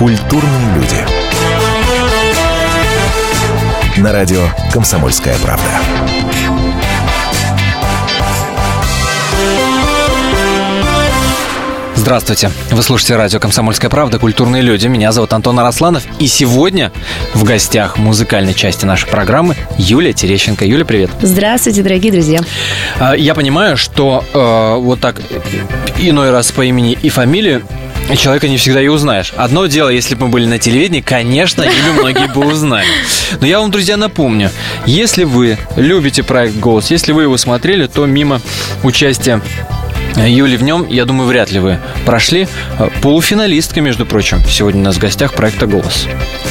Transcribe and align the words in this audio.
Культурные 0.00 0.74
люди. 0.76 0.96
На 4.00 4.12
радио 4.12 4.40
«Комсомольская 4.72 5.36
правда». 5.40 5.68
Здравствуйте. 11.96 12.50
Вы 12.70 12.82
слушаете 12.82 13.16
радио 13.16 13.38
«Комсомольская 13.40 13.90
правда. 13.90 14.18
Культурные 14.18 14.62
люди». 14.62 14.86
Меня 14.86 15.12
зовут 15.12 15.34
Антон 15.34 15.60
Арасланов. 15.60 16.02
И 16.18 16.28
сегодня 16.28 16.92
в 17.34 17.44
гостях 17.44 17.98
музыкальной 17.98 18.54
части 18.54 18.86
нашей 18.86 19.06
программы 19.06 19.54
Юлия 19.76 20.14
Терещенко. 20.14 20.64
Юля, 20.64 20.86
привет. 20.86 21.10
Здравствуйте, 21.20 21.82
дорогие 21.82 22.10
друзья. 22.10 22.40
А, 22.98 23.12
Я 23.12 23.34
понимаю, 23.34 23.76
что 23.76 24.24
э, 24.32 24.76
вот 24.80 25.00
так 25.00 25.20
иной 25.98 26.30
раз 26.30 26.50
по 26.52 26.62
имени 26.62 26.96
и 27.02 27.10
фамилии 27.10 27.60
человека 28.16 28.48
не 28.48 28.56
всегда 28.56 28.80
и 28.82 28.88
узнаешь. 28.88 29.32
Одно 29.36 29.66
дело, 29.66 29.88
если 29.88 30.14
бы 30.14 30.26
мы 30.26 30.32
были 30.32 30.46
на 30.46 30.58
телевидении, 30.58 31.00
конечно, 31.00 31.62
Юлю 31.62 31.92
многие 31.94 32.28
бы 32.28 32.46
узнали. 32.46 32.86
Но 33.40 33.46
я 33.46 33.60
вам, 33.60 33.70
друзья, 33.70 33.96
напомню, 33.96 34.50
если 34.86 35.24
вы 35.24 35.58
любите 35.76 36.22
проект 36.22 36.56
«Голос», 36.56 36.90
если 36.90 37.12
вы 37.12 37.22
его 37.22 37.36
смотрели, 37.36 37.86
то 37.86 38.06
мимо 38.06 38.40
участия 38.82 39.40
Юли 40.26 40.56
в 40.56 40.62
нем, 40.62 40.86
я 40.88 41.04
думаю, 41.04 41.26
вряд 41.28 41.50
ли 41.50 41.58
вы 41.60 41.78
прошли. 42.04 42.48
Полуфиналистка, 43.02 43.80
между 43.80 44.06
прочим, 44.06 44.38
сегодня 44.48 44.80
у 44.80 44.84
нас 44.84 44.96
в 44.96 44.98
гостях 44.98 45.34
проекта 45.34 45.66
«Голос». 45.66 46.06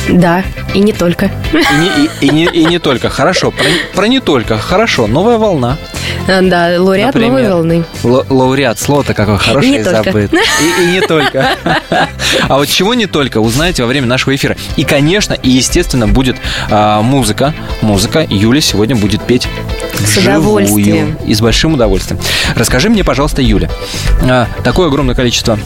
Да, 0.10 0.44
и 0.74 0.80
не 0.80 0.92
только. 0.94 1.26
И 1.54 1.58
не, 1.80 2.06
и, 2.06 2.10
и 2.26 2.30
не, 2.30 2.46
и 2.46 2.66
не 2.66 2.80
только. 2.80 3.10
Хорошо, 3.10 3.52
про, 3.52 3.66
про 3.96 4.08
не 4.08 4.20
только. 4.20 4.58
Хорошо, 4.58 5.06
новая 5.08 5.38
волна. 5.38 5.78
А, 6.28 6.42
Да, 6.42 6.82
лауреат 6.82 7.14
Например. 7.14 7.30
новой 7.32 7.50
волны. 7.50 7.86
Л- 8.04 8.26
лауреат, 8.30 8.80
слово-то 8.80 9.14
какое 9.14 9.38
хорошее 9.38 9.84
только. 9.84 10.04
забыт. 10.04 10.34
И, 10.34 10.84
и 10.84 10.86
не 10.94 11.02
только. 11.02 11.50
А 12.48 12.56
вот 12.58 12.68
чего 12.68 12.94
не 12.94 13.06
только, 13.06 13.40
узнаете 13.40 13.84
во 13.84 13.88
время 13.88 14.08
нашего 14.08 14.36
эфира. 14.36 14.56
И, 14.78 14.84
конечно, 14.84 15.34
и, 15.34 15.50
естественно, 15.50 16.08
будет 16.08 16.38
а, 16.72 17.02
музыка. 17.02 17.54
Музыка. 17.82 18.26
Юля 18.28 18.62
сегодня 18.62 18.96
будет 18.96 19.22
петь 19.24 19.48
С 19.96 20.18
вживую. 20.18 20.66
удовольствием. 20.66 21.18
И 21.28 21.34
с 21.36 21.42
большим 21.42 21.74
удовольствием. 21.76 22.20
Расскажи 22.56 22.90
мне, 22.90 23.04
пожалуйста, 23.04 23.42
Юля, 23.42 23.59
а, 24.22 24.48
такое 24.64 24.88
огромное 24.88 25.16
количество 25.16 25.60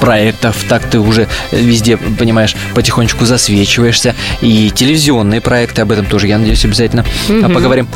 проектов, 0.00 0.56
так 0.68 0.88
ты 0.88 0.98
уже 0.98 1.28
везде, 1.50 1.96
понимаешь, 1.96 2.54
потихонечку 2.74 3.24
засвечиваешься. 3.24 4.14
И 4.40 4.70
телевизионные 4.70 5.40
проекты, 5.40 5.82
об 5.82 5.90
этом 5.90 6.06
тоже, 6.06 6.28
я 6.28 6.38
надеюсь, 6.38 6.64
обязательно 6.64 7.04
а, 7.28 7.48
поговорим. 7.48 7.88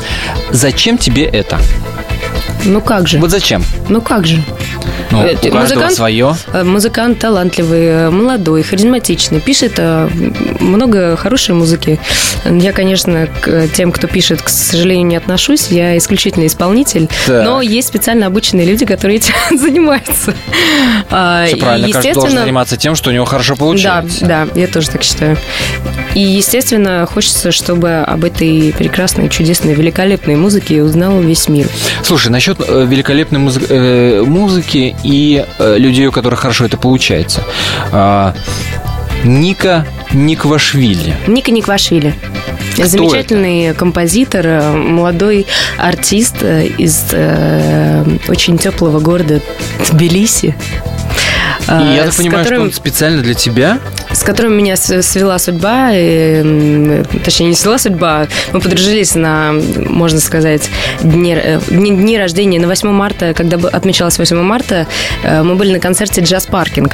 Зачем 0.51 0.97
тебе 0.97 1.23
это? 1.23 1.59
Ну 2.65 2.81
как 2.81 3.07
же? 3.07 3.19
Вот 3.19 3.31
зачем? 3.31 3.63
Ну 3.89 4.01
как 4.01 4.25
же? 4.27 4.43
Ну, 5.11 5.21
Э, 5.23 5.33
у 5.33 5.37
каждого 5.37 5.59
музыкант- 5.61 5.93
свое. 5.93 6.35
Э, 6.53 6.63
Музыкант 6.63 7.19
талантливый, 7.19 7.85
э, 7.85 8.09
молодой, 8.09 8.63
харизматичный, 8.63 9.39
пишет 9.39 9.79
много 10.59 11.15
хорошей 11.15 11.55
музыки. 11.55 11.99
Я, 12.45 12.71
конечно, 12.73 13.27
к 13.41 13.67
тем, 13.69 13.91
кто 13.91 14.07
пишет, 14.07 14.41
к 14.41 14.49
сожалению, 14.49 15.07
не 15.07 15.15
отношусь. 15.15 15.67
Я 15.69 15.97
исключительно 15.97 16.45
исполнитель. 16.47 17.07
Так. 17.25 17.45
Но 17.45 17.61
есть 17.61 17.87
специально 17.87 18.27
обученные 18.27 18.65
люди, 18.65 18.85
которые 18.85 19.17
этим 19.17 19.33
занимаются. 19.57 20.33
А, 21.09 21.45
Все 21.47 21.57
правильно, 21.57 21.91
каждый 21.91 22.13
должен 22.13 22.37
заниматься 22.39 22.77
тем, 22.77 22.95
что 22.95 23.09
у 23.09 23.13
него 23.13 23.25
хорошо 23.25 23.53
Да, 23.55 23.59
получается. 23.59 24.25
да, 24.25 24.47
я 24.55 24.67
тоже 24.67 24.89
так 24.89 25.03
считаю. 25.03 25.37
И, 26.13 26.19
естественно, 26.21 27.05
хочется, 27.11 27.51
чтобы 27.51 27.97
об 27.97 28.23
этой 28.23 28.73
прекрасной, 28.77 29.29
чудесной, 29.29 29.73
великолепной 29.73 30.35
музыке 30.35 30.81
узнал 30.81 31.19
весь 31.19 31.49
мир. 31.49 31.67
Слушай, 32.03 32.29
насчет 32.29 32.57
великолепной 32.59 33.39
музы- 33.39 34.23
музыки 34.23 34.94
и 35.03 35.45
э, 35.59 35.77
людей, 35.77 36.07
у 36.07 36.11
которых 36.11 36.39
хорошо 36.39 36.65
это 36.65 36.77
получается. 36.77 37.43
А, 37.91 38.33
Ника 39.23 39.85
Никвашвили. 40.11 41.15
Ника 41.27 41.51
Никвашвили. 41.51 42.13
Кто 42.73 42.85
Замечательный 42.87 43.73
композитор, 43.73 44.45
э, 44.45 44.71
молодой 44.73 45.47
артист 45.77 46.37
э, 46.41 46.67
из 46.67 47.05
э, 47.11 48.03
очень 48.27 48.57
теплого 48.57 48.99
города 48.99 49.41
Тбилиси. 49.89 50.55
И 51.67 51.71
э, 51.71 51.95
я 51.97 52.03
так 52.05 52.15
понимаю, 52.15 52.43
которым- 52.43 52.61
что 52.61 52.67
он 52.69 52.73
специально 52.73 53.21
для 53.21 53.33
тебя. 53.33 53.79
с 54.11 54.23
которым 54.23 54.57
меня 54.57 54.75
свела 54.77 55.37
судьба, 55.39 55.89
и, 55.93 56.41
м, 56.41 57.05
точнее, 57.23 57.47
не 57.47 57.55
свела 57.55 57.77
судьба, 57.77 58.27
мы 58.53 58.59
подружились 58.61 59.15
на, 59.15 59.51
можно 59.77 60.19
сказать, 60.19 60.69
дне, 61.01 61.35
э, 61.43 61.59
дни, 61.69 61.91
дни 61.91 62.17
рождения, 62.17 62.59
на 62.59 62.67
8 62.67 62.91
марта, 62.91 63.33
когда 63.33 63.57
отмечалось 63.69 64.17
8 64.17 64.41
марта, 64.41 64.87
э, 65.23 65.43
мы 65.43 65.55
были 65.55 65.73
на 65.73 65.79
концерте 65.79 66.21
«Джаз 66.21 66.45
Паркинг». 66.45 66.93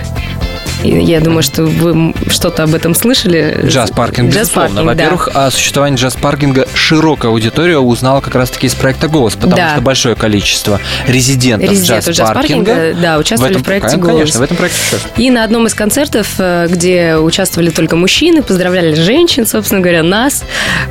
И 0.83 0.89
Я 1.03 1.19
думаю, 1.19 1.43
что 1.43 1.65
вы 1.65 2.11
что-то 2.31 2.63
об 2.63 2.73
этом 2.73 2.95
слышали. 2.95 3.55
Джаз-паркинг, 3.67 4.29
Джаз 4.33 4.47
безусловно. 4.47 4.77
паркинг, 4.83 4.87
да. 4.97 5.03
Во-первых, 5.03 5.29
о 5.35 5.51
существовании 5.51 5.95
джаз-паркинга 5.99 6.67
широкая 6.73 7.29
аудитория 7.31 7.77
узнала 7.77 8.19
как 8.19 8.33
раз-таки 8.33 8.65
из 8.65 8.73
проекта 8.73 9.07
«Голос», 9.07 9.35
потому 9.35 9.55
Да. 9.57 9.73
что 9.73 9.81
большое 9.81 10.15
количество 10.15 10.79
резидентов 11.07 11.69
Резидентов 11.69 12.09
джаз-паркинга 12.15 12.71
джаз-паркинга, 12.71 12.99
да, 12.99 13.17
участвовали 13.19 13.53
в 13.59 13.63
проекте 13.63 13.89
конечно, 13.89 14.07
«Голос». 14.07 14.19
Конечно, 14.21 14.39
в 14.39 14.43
этом 14.43 14.57
проекте 14.61 14.79
участвовали. 14.81 15.25
И 15.25 15.29
на 15.29 15.43
одном 15.43 15.67
из 15.67 15.73
концертов, 15.73 16.27
э, 16.37 16.67
где 16.69 17.17
участвовали 17.17 17.69
только 17.69 17.95
мужчины, 17.95 18.41
поздравляли 18.41 18.93
женщин, 18.93 19.45
собственно 19.45 19.81
говоря, 19.81 20.03
нас, 20.03 20.43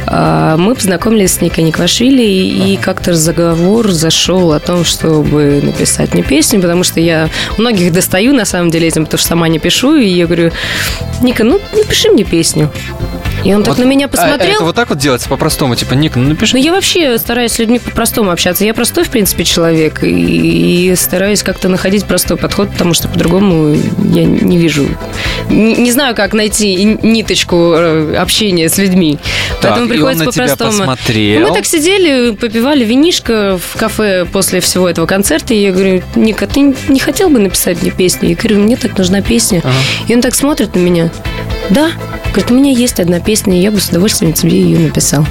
э, 0.07 0.57
мы 0.59 0.75
познакомились 0.75 1.35
с 1.35 1.41
Никой 1.41 1.65
Никвашвили, 1.65 2.23
и 2.23 2.77
как-то 2.77 3.13
разговор 3.13 3.91
зашел 3.91 4.53
о 4.53 4.61
том, 4.61 4.85
чтобы 4.85 5.61
написать 5.63 6.15
мне 6.15 6.23
песню, 6.23 6.61
потому 6.61 6.85
что 6.85 7.01
я 7.01 7.29
многих 7.59 7.93
достаю, 7.93 8.33
на 8.35 8.45
самом 8.45 8.71
деле, 8.71 8.89
этим, 8.89 9.05
потому 9.05 9.19
что 9.19 9.29
сама 9.29 9.49
не 9.49 9.59
пишу, 9.59 9.97
и 9.97 10.07
я 10.07 10.27
говорю, 10.27 10.53
Ника, 11.23 11.45
ну, 11.45 11.61
напиши 11.75 12.11
мне 12.11 12.25
песню. 12.25 12.71
И 13.45 13.55
он 13.55 13.63
так 13.63 13.77
Вот, 13.77 13.85
на 13.85 13.89
меня 13.89 14.07
а 14.07 14.09
посмотрел. 14.09 14.57
это 14.57 14.65
вот 14.65 14.77
так 14.77 14.91
вот 14.91 14.99
делается 14.99 15.29
по-простому, 15.29 15.75
типа, 15.75 15.95
Ник, 15.95 16.17
ну 16.17 16.29
напиши. 16.29 16.57
Ну, 16.57 16.63
я 16.63 16.73
вообще 16.73 17.17
стараюсь 17.19 17.53
с 17.53 17.59
людьми 17.59 17.79
по-простому 17.79 18.31
общаться. 18.31 18.65
Я 18.65 18.75
простой, 18.75 19.05
в 19.05 19.09
принципе, 19.09 19.45
человек. 19.45 20.03
И, 20.05 20.91
и 20.91 20.97
стараюсь 20.97 21.43
как-то 21.43 21.69
находить 21.69 22.05
простой 22.05 22.37
подход, 22.37 22.71
потому 22.71 22.93
что 22.93 23.09
по-другому 23.09 23.60
я 23.69 24.25
не 24.25 24.59
вижу. 24.59 24.87
Не, 25.49 25.75
не 25.75 25.91
знаю, 25.91 26.15
как 26.15 26.33
найти 26.33 26.99
ниточку 27.03 27.75
э, 27.75 28.17
общения 28.17 28.69
с 28.69 28.79
людьми. 28.79 29.19
Так, 29.61 29.73
Поэтому 29.73 29.89
приходится 29.89 30.25
по-простому. 30.27 30.85
Ну, 30.85 31.49
Мы 31.49 31.55
так 31.55 31.67
сидели, 31.67 32.31
попивали 32.31 32.85
винишко 32.85 33.59
в 33.59 33.79
кафе 33.79 34.25
после 34.25 34.61
всего 34.61 34.89
этого 34.89 35.07
концерта. 35.07 35.55
И 35.55 35.63
я 35.63 35.73
говорю, 35.73 36.03
Ника, 36.15 36.47
ты 36.47 36.75
не 36.89 37.01
хотел 37.01 37.31
бы 37.31 37.39
написать 37.39 37.83
мне 37.83 37.91
песню? 37.91 38.31
Я 38.31 38.37
говорю, 38.37 38.61
мне 38.61 38.77
так 38.77 38.97
нужна 38.97 39.23
песня. 39.23 39.61
Ага. 39.65 39.75
И 40.09 40.15
он 40.15 40.21
так 40.21 40.35
смотрит 40.35 40.75
на 40.75 40.79
меня. 40.81 41.11
Да. 41.71 41.91
Говорит, 42.31 42.51
у 42.51 42.55
меня 42.55 42.71
есть 42.73 43.01
одна 43.01 43.19
песня, 43.21 43.57
и 43.59 43.63
я 43.63 43.71
бы 43.71 43.81
с 43.81 43.89
удовольствием 43.89 44.33
тебе 44.33 44.61
ее 44.61 44.79
написал. 44.79 45.27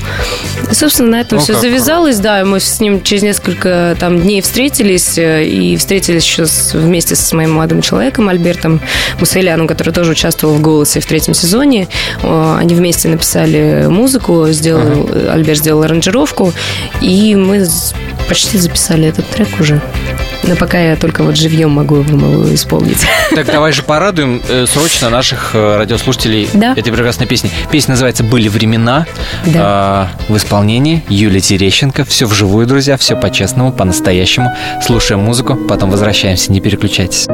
И, 0.70 0.74
собственно, 0.76 1.10
на 1.12 1.22
этом 1.22 1.38
О, 1.38 1.42
все 1.42 1.54
завязалось, 1.54 2.18
да, 2.18 2.42
и 2.42 2.44
мы 2.44 2.60
с 2.60 2.80
ним 2.80 3.02
через 3.04 3.24
несколько 3.24 3.96
там 4.00 4.20
дней 4.22 4.42
встретились, 4.42 5.18
э, 5.18 5.46
и 5.46 5.78
встретились 5.78 6.24
еще 6.24 6.46
с- 6.46 6.74
вместе 6.74 7.16
с 7.16 7.32
моим 7.34 7.54
молодым 7.54 7.82
человеком 7.82 8.28
Альбертом 8.30 8.82
Мусаиляном, 9.20 9.68
который 9.68 9.94
тоже 9.94 10.12
участвовал 10.12 10.56
в 10.56 10.62
«Голосе» 10.62 11.00
в 11.00 11.06
третьем 11.06 11.34
сезоне. 11.34 11.88
Они 12.24 12.74
вместе 12.76 13.08
написали 13.08 13.86
музыку, 13.90 14.48
сделал, 14.50 15.10
э, 15.12 15.30
Альберт 15.32 15.60
сделал 15.60 15.84
аранжировку, 15.84 16.54
и 17.02 17.36
мы 17.36 17.66
почти 18.30 18.58
записали 18.60 19.08
этот 19.08 19.28
трек 19.30 19.48
уже. 19.60 19.82
Но 20.44 20.56
пока 20.56 20.80
я 20.80 20.96
только 20.96 21.24
вот 21.24 21.36
живьем 21.36 21.72
могу 21.72 21.98
его 21.98 22.54
исполнить. 22.54 23.06
Так 23.36 23.46
давай 23.46 23.72
же 23.72 23.84
порадуем 23.84 24.42
э, 24.50 24.66
срочно 24.66 25.10
наших 25.10 25.52
э, 25.54 25.78
радиослушателей 25.78 26.50
Да. 26.54 26.74
этой 26.74 26.92
прекрасной 26.92 27.28
песни. 27.28 27.52
Песня 27.72 27.92
называется 27.92 28.24
«Были 28.24 28.48
времена» 28.48 29.06
Да. 29.46 29.60
А, 29.62 30.08
в 30.28 30.36
исполнении 30.38 31.04
Юлии 31.10 31.40
Терещенко. 31.40 32.06
Все 32.06 32.26
вживую, 32.26 32.66
друзья, 32.66 32.98
все 32.98 33.16
по-честному, 33.16 33.72
по-настоящему. 33.72 34.50
Слушаем 34.84 35.22
музыку, 35.22 35.56
потом 35.56 35.92
возвращаемся, 35.92 36.52
не 36.52 36.60
переключайтесь. 36.60 37.28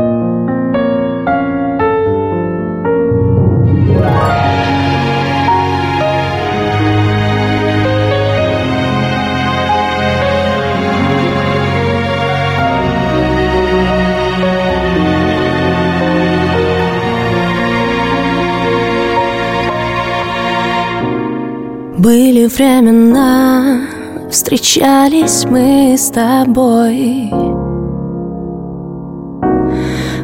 Времена, 22.58 23.82
встречались 24.30 25.46
мы 25.46 25.96
с 25.98 26.10
тобой. 26.10 27.30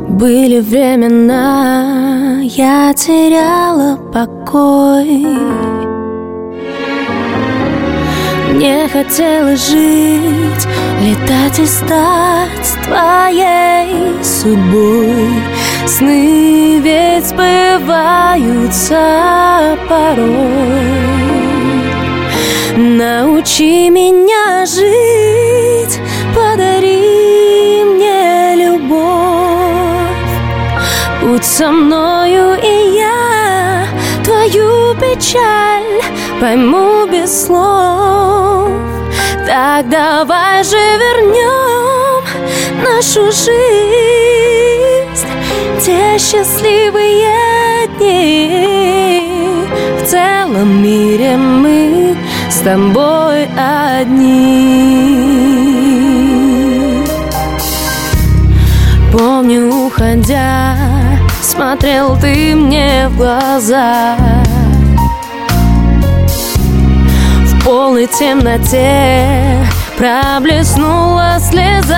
Были 0.07 0.59
времена, 0.61 2.39
я 2.43 2.93
теряла 2.93 3.97
покой. 4.13 5.25
Не 8.53 8.87
хотела 8.87 9.55
жить, 9.55 10.67
летать 11.01 11.59
и 11.59 11.65
стать 11.65 12.77
твоей 12.85 14.23
судьбой. 14.23 15.33
Сны 15.85 16.79
ведь 16.79 17.25
сбываются 17.25 18.97
порой. 19.89 21.20
Научи 22.77 23.89
меня 23.89 24.65
жить, 24.65 25.99
подари 26.33 27.83
мне 27.83 28.55
любовь. 28.55 28.89
Будь 31.21 31.43
со 31.43 31.69
мною, 31.69 32.55
и 32.63 32.95
я 32.95 33.85
твою 34.23 34.95
печаль 34.95 36.01
пойму 36.39 37.05
без 37.07 37.45
слов. 37.45 38.69
Так 39.45 39.89
давай 39.89 40.63
же 40.63 40.77
вернем 40.77 42.23
нашу 42.81 43.31
жизнь, 43.33 43.51
те 45.81 46.17
счастливые 46.17 47.87
дни. 47.97 49.67
В 50.01 50.05
целом 50.07 50.81
мире 50.81 51.35
мы 51.35 52.10
с 52.61 52.63
тобой 52.63 53.49
одни. 53.57 54.51
Помню, 59.11 59.73
уходя, 59.87 60.77
смотрел 61.41 62.15
ты 62.17 62.55
мне 62.55 63.07
в 63.09 63.17
глаза. 63.17 64.15
В 67.45 67.63
полной 67.65 68.05
темноте 68.05 69.65
проблеснула 69.97 71.39
слеза. 71.39 71.97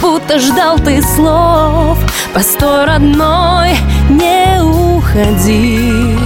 Будто 0.00 0.38
ждал 0.38 0.78
ты 0.78 1.02
слов, 1.02 1.98
постой, 2.32 2.86
родной, 2.86 3.76
не 4.08 4.62
уходи. 5.16 6.18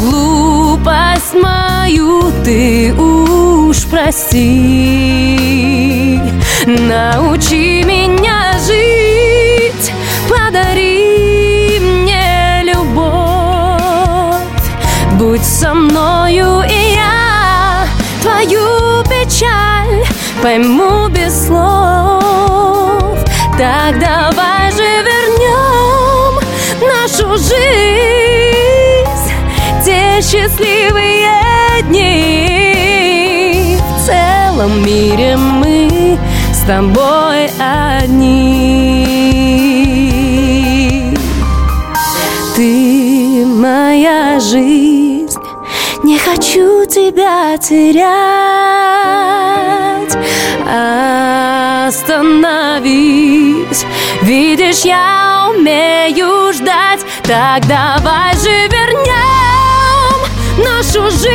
Глупость 0.00 1.34
мою 1.34 2.32
ты 2.44 2.94
уж 2.94 3.84
прости. 3.86 5.40
Научи 6.66 7.84
меня 7.84 8.52
жить, 8.66 9.92
подари 10.28 11.78
мне 11.80 12.62
любовь. 12.64 14.42
Будь 15.18 15.44
со 15.44 15.74
мною, 15.74 16.62
и 16.62 16.94
я 16.94 17.86
твою 18.22 19.02
печаль 19.04 20.04
пойму 20.42 21.08
без 21.08 21.46
слов. 21.46 23.18
Так 23.58 23.98
давай 23.98 24.71
нашу 27.32 27.38
жизнь, 27.38 29.32
те 29.84 30.20
счастливые 30.22 31.28
дни. 31.84 33.76
В 33.78 34.00
целом 34.06 34.84
мире 34.84 35.36
мы 35.36 36.18
с 36.52 36.60
тобой 36.66 37.50
одни. 37.58 39.06
Ты 42.54 43.46
моя 43.46 44.38
жизнь, 44.40 45.40
не 46.02 46.18
хочу 46.18 46.84
тебя 46.86 47.56
терять. 47.58 48.12
Остановись, 51.88 53.84
видишь, 54.22 54.84
я 54.84 55.48
умею 55.50 56.52
ждать. 56.52 56.81
Так 57.32 57.64
давай 57.66 58.34
же 58.34 58.68
вернем 58.68 60.18
нашу 60.58 61.10
жизнь, 61.10 61.32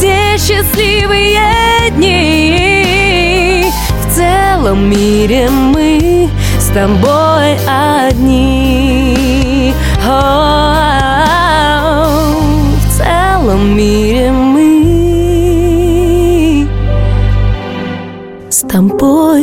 те 0.00 0.38
счастливые 0.38 1.90
дни. 1.90 3.66
В 3.88 4.14
целом 4.14 4.88
мире 4.88 5.50
мы 5.50 6.30
с 6.56 6.66
тобой 6.68 7.58
одни. 7.66 8.54
В 12.78 12.96
целом 12.96 13.76
мире 13.76 14.30
мы 14.30 14.84
с 18.50 18.60
тобой 18.68 19.33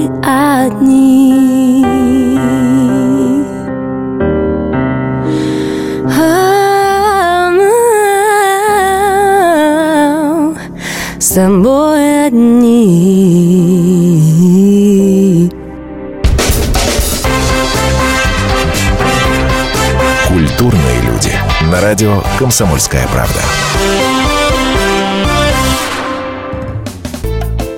радио 21.91 22.23
«Комсомольская 22.39 23.05
правда». 23.09 23.41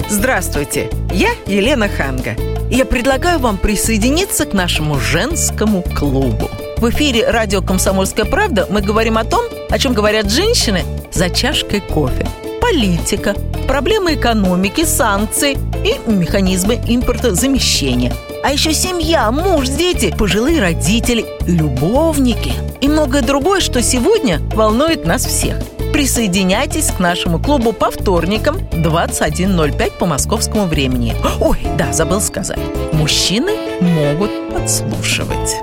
Здравствуйте, 0.07 0.91
я 1.11 1.31
Елена 1.47 1.89
Ханга. 1.89 2.35
Я 2.69 2.85
предлагаю 2.85 3.39
вам 3.39 3.57
присоединиться 3.57 4.45
к 4.45 4.53
нашему 4.53 4.99
женскому 4.99 5.81
клубу. 5.81 6.47
В 6.77 6.91
эфире 6.91 7.27
радио 7.27 7.63
«Комсомольская 7.63 8.25
правда» 8.25 8.67
мы 8.69 8.81
говорим 8.81 9.17
о 9.17 9.23
том, 9.23 9.45
о 9.71 9.79
чем 9.79 9.93
говорят 9.93 10.29
женщины 10.29 10.83
за 11.11 11.31
чашкой 11.31 11.81
кофе. 11.81 12.27
Политика, 12.61 13.33
проблемы 13.67 14.13
экономики, 14.13 14.85
санкции 14.85 15.57
и 15.83 15.97
механизмы 16.07 16.75
импортозамещения. 16.87 18.13
А 18.43 18.51
еще 18.51 18.73
семья, 18.73 19.31
муж, 19.31 19.69
дети, 19.69 20.13
пожилые 20.17 20.59
родители, 20.59 21.25
любовники 21.47 22.51
и 22.81 22.89
многое 22.89 23.21
другое, 23.21 23.61
что 23.61 23.81
сегодня 23.81 24.39
волнует 24.53 25.05
нас 25.05 25.25
всех. 25.25 25.55
Присоединяйтесь 25.93 26.91
к 26.91 26.99
нашему 26.99 27.39
клубу 27.39 27.71
по 27.71 27.89
вторникам 27.89 28.57
21.05 28.57 29.97
по 29.97 30.05
московскому 30.05 30.65
времени. 30.65 31.15
Ой, 31.39 31.59
да, 31.77 31.93
забыл 31.93 32.19
сказать. 32.19 32.59
Мужчины 32.91 33.53
могут 33.79 34.31
подслушивать. 34.53 35.55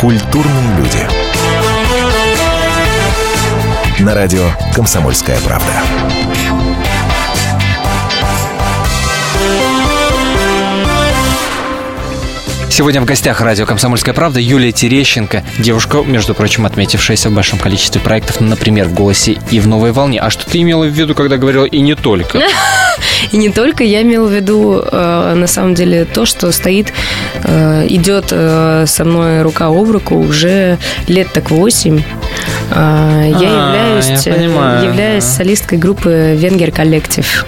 Культурные 0.00 0.76
люди. 0.78 1.06
На 4.00 4.14
радио 4.14 4.44
«Комсомольская 4.74 5.38
правда». 5.40 6.43
Сегодня 12.74 13.00
в 13.00 13.04
гостях 13.04 13.40
радио 13.40 13.66
«Комсомольская 13.66 14.12
правда» 14.12 14.40
Юлия 14.40 14.72
Терещенко. 14.72 15.44
Девушка, 15.60 16.02
между 16.04 16.34
прочим, 16.34 16.66
отметившаяся 16.66 17.30
в 17.30 17.32
большом 17.32 17.60
количестве 17.60 18.00
проектов, 18.00 18.40
например, 18.40 18.88
в 18.88 18.94
«Голосе» 18.94 19.38
и 19.52 19.60
в 19.60 19.68
«Новой 19.68 19.92
волне». 19.92 20.20
А 20.20 20.28
что 20.28 20.44
ты 20.44 20.60
имела 20.60 20.82
в 20.82 20.88
виду, 20.88 21.14
когда 21.14 21.36
говорила 21.36 21.66
«и 21.66 21.78
не 21.78 21.94
только»? 21.94 22.42
И 23.30 23.36
не 23.36 23.50
только, 23.50 23.84
я 23.84 24.02
имела 24.02 24.26
в 24.26 24.32
виду, 24.32 24.82
э, 24.84 25.34
на 25.36 25.46
самом 25.46 25.74
деле, 25.74 26.04
то, 26.04 26.26
что 26.26 26.50
стоит, 26.50 26.92
э, 27.44 27.86
идет 27.88 28.26
э, 28.32 28.86
со 28.88 29.04
мной 29.04 29.42
рука 29.42 29.66
об 29.66 29.90
руку 29.90 30.16
уже 30.16 30.78
лет 31.06 31.28
так 31.32 31.50
восемь. 31.50 31.98
Я 31.98 32.04
А, 32.72 33.22
являюсь, 33.24 34.26
являюсь 34.26 35.24
солисткой 35.24 35.78
группы 35.78 36.34
«Венгер 36.36 36.72
Коллектив». 36.72 37.46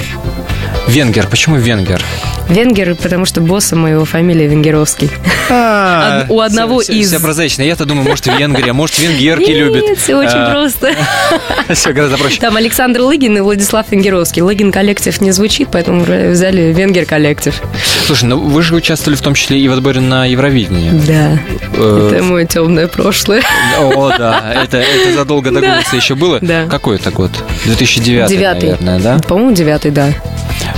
Венгер. 0.89 1.27
Почему 1.29 1.57
венгер? 1.57 2.03
Венгер, 2.49 2.95
потому 2.95 3.25
что 3.25 3.41
босса 3.41 3.75
моего 3.75 4.05
фамилия 4.05 4.47
Венгеровский. 4.47 5.11
Од- 5.51 6.31
у 6.31 6.41
одного 6.41 6.81
Все- 6.81 6.93
из- 6.93 7.09
Все 7.09 7.19
прозрачно. 7.21 7.63
Я-то 7.63 7.85
думаю, 7.85 8.07
может, 8.09 8.27
Венгрия, 8.27 8.73
может, 8.73 8.99
венгерки 9.01 9.51
любят. 9.51 9.83
Нет, 9.83 9.99
все 9.99 10.15
очень 10.17 10.31
А, 10.39 10.51
просто. 10.51 10.93
Все 11.75 11.93
гораздо 11.93 12.17
проще. 12.19 12.41
Там 12.41 12.57
Александр 12.57 13.01
Лыгин 13.01 13.37
и 13.37 13.41
Владислав 13.41 13.87
Венгеровский. 13.91 14.43
Лыгин 14.43 14.71
коллектив 14.71 15.21
не 15.21 15.33
звучит, 15.33 15.69
поэтому 15.73 16.03
взяли 16.05 16.73
Венгер 16.73 17.05
коллектив. 17.05 17.61
Слушай, 18.07 18.25
ну 18.27 18.39
вы 18.39 18.63
же 18.63 18.75
участвовали 18.77 19.17
в 19.17 19.23
том 19.23 19.35
числе 19.35 19.59
и 19.59 19.67
в 19.69 19.73
отборе 19.73 20.01
на 20.01 20.27
Евровидение. 20.27 20.93
Да, 20.93 21.39
Э, 21.79 22.11
это 22.15 22.23
мое 22.25 22.47
темное 22.47 22.87
прошлое. 22.87 23.43
О, 23.81 24.11
да, 24.17 24.55
это, 24.63 24.79
это 24.79 25.13
задолго 25.15 25.51
до 25.51 25.61
Да. 25.61 25.73
голоса 25.73 25.97
еще 25.97 26.15
было. 26.15 26.39
Да. 26.41 26.67
Какой 26.71 26.97
это 26.97 27.11
год? 27.11 27.31
2009, 27.65 28.29
Девятый. 28.31 28.71
наверное, 28.71 29.01
да? 29.01 29.19
По-моему, 29.27 29.53
девятый, 29.53 29.91
да. 29.91 30.09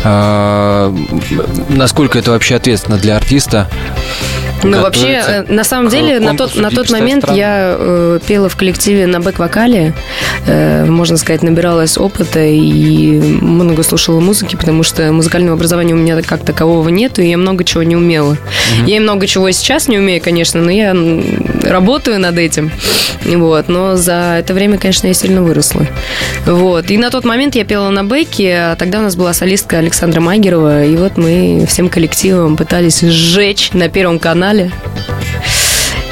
А, 0.05 0.95
насколько 1.69 2.19
это 2.19 2.31
вообще 2.33 2.57
ответственно 2.57 2.99
для 2.99 3.17
артиста 3.17 3.69
Ну, 4.63 4.81
вообще, 4.83 5.23
э, 5.27 5.45
на 5.49 5.65
самом 5.65 5.89
деле, 5.89 6.21
на 6.21 6.35
тот, 6.37 6.57
на 6.57 6.71
тот 6.71 6.87
«Дикая 6.87 7.01
момент 7.01 7.23
страна». 7.23 7.39
я 7.39 7.77
э, 7.79 8.19
пела 8.27 8.49
в 8.49 8.57
коллективе 8.57 9.07
на 9.07 9.21
бэк-вокале. 9.21 9.95
Э, 10.47 10.85
можно 10.85 11.17
сказать, 11.17 11.43
набиралась 11.43 11.97
опыта 11.97 12.41
и 12.41 13.21
много 13.41 13.83
слушала 13.83 14.21
музыки, 14.21 14.57
потому 14.57 14.83
что 14.83 15.13
музыкального 15.13 15.55
образования 15.55 15.95
у 15.95 15.99
меня 15.99 16.21
как 16.23 16.45
такового 16.45 16.89
нету, 16.89 17.23
и 17.23 17.29
я 17.29 17.39
много 17.39 17.65
чего 17.65 17.83
не 17.83 17.97
умела. 17.97 18.37
Я 18.87 18.97
и 18.97 19.01
много 19.01 19.27
чего 19.27 19.51
сейчас 19.51 19.89
не 19.89 19.99
умею, 19.99 20.23
конечно, 20.23 20.61
но 20.61 20.71
я 20.71 20.95
работаю 21.63 22.19
над 22.19 22.39
этим. 22.39 22.71
Вот. 23.25 23.69
Но 23.69 23.97
за 23.97 24.37
это 24.39 24.55
время, 24.55 24.79
конечно, 24.79 25.07
я 25.07 25.15
сильно 25.15 25.43
выросла. 25.43 25.87
Вот. 26.47 26.91
И 26.91 26.99
на 26.99 27.11
тот 27.11 27.25
момент 27.25 27.55
я 27.55 27.65
пела 27.65 27.91
на 27.91 28.05
бэке, 28.05 28.55
а 28.55 28.77
тогда 28.77 28.99
у 28.99 29.03
нас 29.03 29.17
была 29.17 29.33
солистка 29.33 29.79
Александра 29.79 30.21
Магерова, 30.21 30.85
и 30.85 30.97
вот 30.97 31.17
мы 31.17 31.67
всем 31.69 31.89
коллективом 31.89 32.57
пытались 32.57 33.01
сжечь 33.01 33.73
на 33.73 33.89
Первом 33.89 34.19
канале 34.19 34.48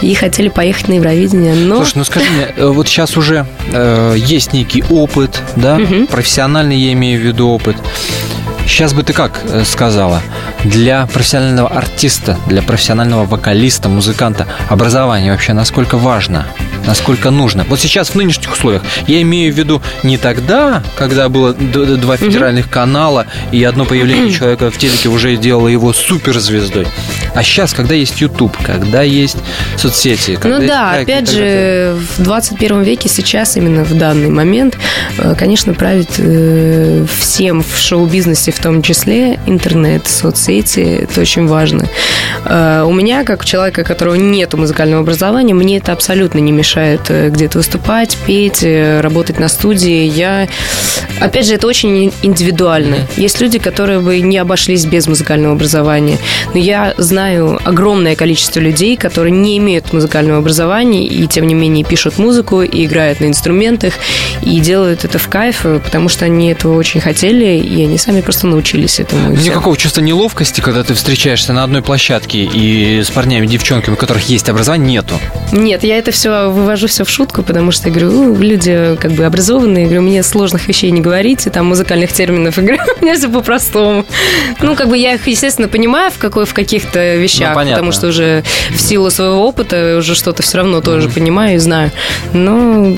и 0.02 0.14
хотели 0.14 0.49
поехать 0.49 0.88
на 0.88 0.95
Евровидение, 0.95 1.55
но... 1.55 1.76
Слушай, 1.76 1.99
ну 1.99 2.05
скажи 2.05 2.26
мне, 2.31 2.49
э, 2.57 2.66
вот 2.66 2.87
сейчас 2.88 3.16
уже 3.16 3.47
э, 3.73 4.14
есть 4.16 4.52
некий 4.52 4.85
опыт, 4.90 5.43
да, 5.57 5.81
профессиональный 6.11 6.76
я 6.76 6.93
имею 6.93 7.21
в 7.21 7.25
виду 7.25 7.49
опыт. 7.49 7.76
Сейчас 8.67 8.93
бы 8.93 9.03
ты 9.05 9.13
как 9.13 9.41
э, 9.45 9.65
сказала, 9.65 10.21
для 10.65 11.07
профессионального 11.07 11.69
артиста, 11.69 12.37
для 12.47 12.63
профессионального 12.63 13.25
вокалиста, 13.25 13.89
музыканта 13.89 14.47
образование 14.69 15.33
вообще 15.33 15.53
насколько 15.53 15.97
важно, 15.97 16.47
насколько 16.85 17.31
нужно? 17.31 17.65
Вот 17.69 17.79
сейчас 17.81 18.11
в 18.11 18.15
нынешних 18.17 18.53
условиях, 18.53 18.83
я 19.07 19.23
имею 19.23 19.55
в 19.55 19.57
виду 19.57 19.83
не 20.03 20.19
тогда, 20.19 20.83
когда 20.99 21.29
было 21.29 21.53
два 21.55 22.17
федеральных 22.17 22.69
канала 22.69 23.27
и 23.53 23.63
одно 23.63 23.85
появление 23.85 24.33
человека 24.39 24.71
в 24.71 24.79
телеке 24.79 25.09
уже 25.09 25.37
делало 25.37 25.69
его 25.69 25.93
суперзвездой, 25.93 26.87
а 27.35 27.43
сейчас, 27.43 27.73
когда 27.73 27.95
есть 27.95 28.21
YouTube, 28.21 28.57
когда 28.65 29.03
есть 29.03 29.37
соцсети, 29.77 30.37
когда 30.37 30.57
Ну 30.57 30.63
есть 30.63 30.69
да, 30.73 30.99
и 30.99 31.03
опять 31.03 31.31
же, 31.31 31.97
в 32.17 32.23
21 32.23 32.83
веке 32.83 33.09
сейчас, 33.09 33.57
именно 33.57 33.85
в 33.85 33.97
данный 33.97 34.31
момент, 34.31 34.77
э, 35.19 35.35
конечно, 35.39 35.73
правит 35.75 36.11
э, 36.19 37.07
всем 37.21 37.63
в 37.63 37.79
шоу-бизнесе 37.79 38.53
в 38.57 38.63
том 38.63 38.81
числе 38.81 39.39
интернет, 39.45 40.09
соцсети, 40.09 40.81
это 40.81 41.21
очень 41.21 41.47
важно. 41.47 41.89
Э, 42.47 42.85
У 42.87 42.93
меня, 42.93 43.23
как 43.25 43.43
у 43.43 43.45
человека, 43.45 43.83
у 43.83 43.85
которого 43.85 44.15
нет 44.15 44.55
музыкального 44.55 45.03
образования, 45.03 45.53
мне 45.53 45.77
это 45.77 45.93
абсолютно 45.93 46.39
не 46.39 46.53
мешает 46.53 47.03
э, 47.11 47.29
где-то 47.29 47.59
выступать, 47.59 48.17
петь, 48.27 48.63
э, 48.63 49.01
работать 49.01 49.39
на 49.39 49.49
студии. 49.49 50.05
Я, 50.05 50.49
опять 51.21 51.47
же, 51.47 51.55
это 51.55 51.67
очень 51.67 52.11
индивидуально. 52.23 52.97
Есть 53.17 53.43
люди, 53.43 53.59
которые 53.59 54.01
бы 54.01 54.21
не 54.21 54.39
обошлись 54.39 54.87
без 54.87 55.07
музыкального 55.07 55.55
образования. 55.55 56.17
Но 56.55 56.59
я 56.59 56.95
знаю 56.97 57.61
огромное 57.63 58.17
количество 58.17 58.61
людей, 58.61 58.97
которые 58.97 59.33
не 59.33 59.59
имеют 59.59 59.93
музыкального 59.93 60.39
образования 60.39 61.07
и, 61.07 61.27
тем 61.27 61.47
не 61.47 61.55
менее, 61.55 61.85
пишут 61.85 62.19
музыку 62.19 62.63
и 62.63 62.87
играют 62.87 63.21
на 63.21 63.27
инструментах 63.27 63.93
и 64.43 64.61
делают 64.61 65.05
это 65.05 65.19
в 65.19 65.29
кайф, 65.29 65.67
потому 65.85 66.09
что 66.09 66.25
они 66.25 66.51
этого 66.53 66.77
очень 66.79 67.01
хотели, 67.03 67.59
и 67.59 67.85
они 67.85 67.99
сами 67.99 68.23
просто 68.23 68.46
научились 68.47 69.00
этому. 69.00 69.31
Никакого 69.37 69.76
чувства 69.76 70.00
неловкости, 70.00 70.61
когда 70.61 70.83
ты 70.85 70.95
встречаешься 70.95 71.53
на 71.53 71.65
одной 71.65 71.83
площадке 71.83 72.45
и 72.45 73.03
с 73.03 73.11
парнями, 73.11 73.47
девчонками, 73.47 73.95
у 73.95 73.97
которых 73.97 74.29
есть 74.29 74.49
образование, 74.49 74.87
нету. 74.97 75.19
Нет, 75.53 75.83
я 75.85 75.99
это 75.99 76.11
все 76.12 76.49
вывожу 76.49 76.87
все 76.87 77.05
в 77.05 77.11
шутку, 77.11 77.43
потому 77.43 77.71
что 77.73 77.88
я 77.88 77.95
говорю, 77.95 78.11
«Ну, 78.12 78.37
люди 78.37 78.97
как 79.00 79.12
бы 79.12 79.25
образованные, 79.25 79.83
я 79.83 79.87
говорю, 79.88 80.03
мне 80.03 80.23
сложных 80.23 80.69
вещей 80.69 80.91
не 80.91 81.00
говорите, 81.00 81.50
там 81.50 81.67
музыкальных 81.67 82.12
терминов, 82.12 82.57
я 82.59 82.62
говорю, 82.62 82.83
у 83.00 83.05
меня 83.05 83.17
все 83.17 83.29
по-простому. 83.29 84.05
Ну, 84.61 84.75
как 84.76 84.88
бы 84.88 84.97
я 84.97 85.15
их, 85.15 85.26
естественно, 85.26 85.69
понимаю 85.69 86.11
в, 86.11 86.19
какой, 86.19 86.47
в 86.47 86.55
каких-то 86.55 87.17
вещах, 87.17 87.49
Ну, 87.50 87.55
понятно. 87.55 87.75
потому 87.76 87.93
что 87.93 88.09
уже 88.09 88.45
в 88.71 88.81
силу 88.81 89.11
своего 89.11 89.47
опыта 89.47 89.97
уже 89.99 90.15
что-то 90.15 90.43
все 90.43 90.59
равно 90.59 90.81
тоже 90.81 91.09
понимаю 91.09 91.57
и 91.57 91.59
знаю. 91.59 91.91
Но 92.33 92.97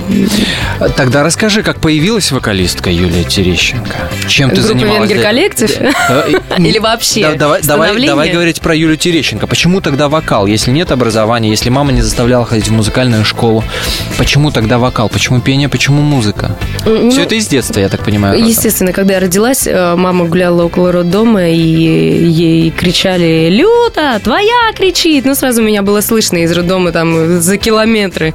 Тогда 0.96 1.22
расскажи, 1.22 1.62
как 1.62 1.80
появилась 1.80 2.30
вокалистка 2.32 2.90
Юлия 2.90 3.24
Терещенко? 3.24 3.96
Чем 4.28 4.50
ты 4.50 4.56
Группа 4.56 4.68
занималась? 4.68 5.08
«Венгер 5.10 5.22
Коллектив»? 5.38 5.70
Э, 6.08 6.32
Или 6.58 6.78
вообще 6.78 7.34
Да, 7.34 7.58
давай, 7.62 8.30
говорить 8.30 8.60
про 8.60 8.74
Юлию 8.74 8.96
Терещенко. 8.96 9.46
Почему 9.46 9.80
тогда 9.80 10.08
вокал, 10.08 10.46
если 10.46 10.70
нет 10.70 10.90
образования, 10.90 11.50
если 11.50 11.70
мама 11.70 11.92
не 11.92 12.02
заставляла 12.02 12.44
ходить 12.44 12.68
в 12.68 12.72
музыкальную 12.72 13.24
школу? 13.24 13.64
Почему 14.16 14.50
тогда 14.50 14.78
вокал? 14.78 15.08
Почему 15.08 15.40
пение? 15.40 15.68
Почему 15.68 16.02
музыка? 16.02 16.56
Ну, 16.84 17.10
Все 17.10 17.22
это 17.22 17.34
из 17.34 17.46
детства, 17.46 17.80
я 17.80 17.88
так 17.88 18.04
понимаю. 18.04 18.44
Естественно, 18.44 18.92
когда 18.92 19.14
я 19.14 19.20
родилась, 19.20 19.66
э, 19.66 19.94
мама 19.96 20.24
гуляла 20.24 20.64
около 20.64 20.92
роддома, 20.92 21.48
и 21.48 21.56
ей 21.56 22.70
кричали 22.70 23.48
«Люта, 23.50 24.20
твоя 24.22 24.72
кричит!» 24.76 25.24
Ну, 25.24 25.34
сразу 25.34 25.62
меня 25.62 25.82
было 25.82 26.00
слышно 26.00 26.38
из 26.38 26.52
роддома 26.52 26.92
там 26.92 27.40
за 27.40 27.56
километры. 27.56 28.34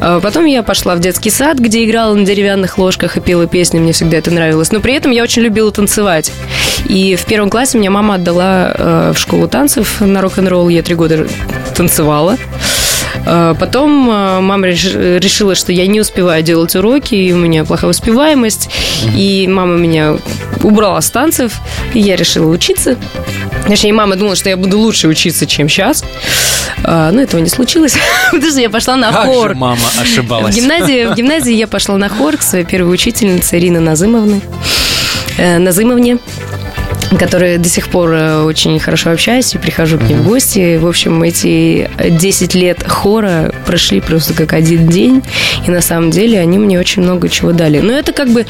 А 0.00 0.20
Потом 0.20 0.44
я 0.46 0.62
пошла 0.62 0.94
в 0.94 1.00
детский 1.00 1.30
сад, 1.30 1.58
где 1.58 1.84
играла 1.84 2.14
на 2.14 2.24
деревянных 2.24 2.78
ложках 2.78 3.16
и 3.16 3.20
пела 3.20 3.46
песни, 3.46 3.78
мне 3.78 3.92
всегда 3.92 4.18
это 4.18 4.30
нравилось. 4.30 4.72
Но 4.72 4.80
при 4.80 4.94
этом 4.94 5.10
я 5.12 5.22
очень 5.22 5.42
любила 5.42 5.70
танцевать. 5.70 6.32
И 6.88 7.16
в 7.16 7.24
первом 7.24 7.50
классе 7.50 7.78
меня 7.78 7.90
мама 7.90 8.14
отдала 8.16 8.72
э, 8.76 9.12
в 9.14 9.18
школу 9.18 9.48
танцев 9.48 10.00
на 10.00 10.20
рок-н-ролл. 10.20 10.68
Я 10.68 10.82
три 10.82 10.94
года 10.94 11.26
танцевала. 11.76 12.36
Э, 13.26 13.54
Потом 13.58 14.08
э, 14.10 14.40
мама 14.40 14.66
реш- 14.68 15.18
решила, 15.18 15.54
что 15.54 15.72
я 15.72 15.86
не 15.86 16.00
успеваю 16.00 16.42
делать 16.42 16.74
уроки, 16.76 17.14
и 17.14 17.32
у 17.32 17.36
меня 17.36 17.64
плохая 17.64 17.90
успеваемость. 17.90 18.68
И 19.16 19.46
мама 19.48 19.76
меня 19.76 20.16
убрала 20.62 21.00
с 21.00 21.10
танцев, 21.10 21.54
и 21.94 22.00
я 22.00 22.16
решила 22.16 22.48
учиться. 22.50 22.96
Точнее, 23.66 23.94
мама 23.94 24.16
думала, 24.16 24.36
что 24.36 24.50
я 24.50 24.56
буду 24.58 24.78
лучше 24.78 25.08
учиться, 25.08 25.46
чем 25.46 25.68
сейчас. 25.70 26.04
Но 26.82 27.18
этого 27.20 27.40
не 27.40 27.48
случилось, 27.48 27.96
потому 28.30 28.50
что 28.50 28.60
я 28.60 28.68
пошла 28.68 28.96
на 28.96 29.10
Как 29.10 29.26
хор. 29.26 29.50
же 29.50 29.54
мама 29.54 29.76
В 29.80 30.00
ошибалась? 30.02 30.54
гимназии, 30.54 31.06
в 31.06 31.14
гимназии 31.14 31.54
я 31.54 31.66
пошла 31.66 31.96
на 31.96 32.10
хор 32.10 32.36
к 32.36 32.42
своей 32.42 32.64
первой 32.66 32.92
учительнице 32.92 33.56
Ирине 33.58 33.80
Назымовны. 33.80 34.42
Э, 35.36 35.58
Назымовне 35.58 36.18
которой 37.16 37.58
до 37.58 37.68
сих 37.68 37.88
пор 37.88 38.12
э, 38.12 38.42
очень 38.42 38.78
хорошо 38.78 39.10
общаюсь 39.10 39.54
и 39.54 39.58
прихожу 39.58 39.98
к 39.98 40.02
ней 40.02 40.14
в 40.14 40.26
гости. 40.26 40.76
В 40.76 40.86
общем, 40.86 41.22
эти 41.22 41.90
10 41.98 42.54
лет 42.54 42.84
хора 42.88 43.52
прошли 43.66 44.00
просто 44.00 44.34
как 44.34 44.52
один 44.52 44.86
день, 44.88 45.22
и 45.66 45.70
на 45.70 45.80
самом 45.80 46.10
деле 46.10 46.40
они 46.40 46.58
мне 46.58 46.78
очень 46.78 47.02
много 47.02 47.28
чего 47.28 47.52
дали. 47.52 47.80
Но 47.80 47.92
это 47.92 48.12
как 48.12 48.28
бы, 48.30 48.46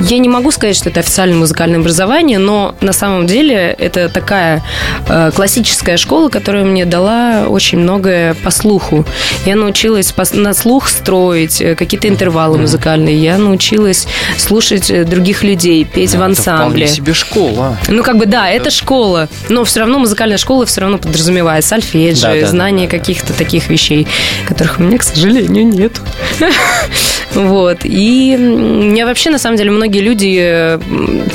я 0.00 0.18
не 0.18 0.28
могу 0.28 0.50
сказать, 0.50 0.76
что 0.76 0.88
это 0.90 1.00
официальное 1.00 1.38
музыкальное 1.38 1.80
образование, 1.80 2.38
но 2.38 2.74
на 2.80 2.92
самом 2.92 3.26
деле 3.26 3.74
это 3.78 4.08
такая 4.08 4.62
э, 5.08 5.30
классическая 5.34 5.96
школа, 5.96 6.28
которая 6.28 6.64
мне 6.64 6.84
дала 6.84 7.44
очень 7.48 7.78
многое 7.78 8.34
по 8.34 8.50
слуху. 8.50 9.04
Я 9.46 9.56
научилась 9.56 10.14
на 10.32 10.54
слух 10.54 10.88
строить 10.88 11.60
э, 11.60 11.74
какие-то 11.74 12.08
интервалы 12.08 12.58
музыкальные, 12.58 13.16
я 13.16 13.38
научилась 13.38 14.06
слушать 14.36 15.08
других 15.08 15.42
людей, 15.42 15.84
петь 15.84 16.10
в 16.10 16.14
Это 16.14 16.24
ансамбле. 16.24 16.86
вполне 16.86 16.88
себе 16.88 17.14
школа. 17.14 17.76
Ну, 17.88 18.02
как 18.08 18.16
бы, 18.16 18.24
да, 18.24 18.48
это 18.48 18.70
школа. 18.70 19.28
Но 19.50 19.64
все 19.64 19.80
равно 19.80 19.98
музыкальная 19.98 20.38
школа 20.38 20.64
все 20.64 20.80
равно 20.80 20.96
подразумевает 20.96 21.62
сольфеджио, 21.62 22.22
Да, 22.28 22.34
да, 22.36 22.40
да, 22.40 22.46
знание 22.46 22.88
да, 22.88 22.92
да. 22.92 22.98
каких-то 22.98 23.34
таких 23.34 23.68
вещей, 23.68 24.08
которых 24.46 24.78
у 24.78 24.82
меня, 24.82 24.96
к 24.96 25.02
сожалению, 25.02 25.66
нет. 25.66 25.92
Вот. 27.38 27.78
И 27.84 28.34
м, 28.38 28.90
мне 28.90 29.06
вообще, 29.06 29.30
на 29.30 29.38
самом 29.38 29.56
деле, 29.56 29.70
многие 29.70 30.00
люди 30.00 30.36
э, 30.40 30.80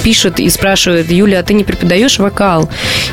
пишут 0.04 0.40
и 0.40 0.50
спрашивают, 0.50 1.10
Юля, 1.10 1.40
а 1.40 1.44
ты 1.44 1.54
не 1.54 1.64
преподаешь 1.64 2.20
вокал? 2.20 2.70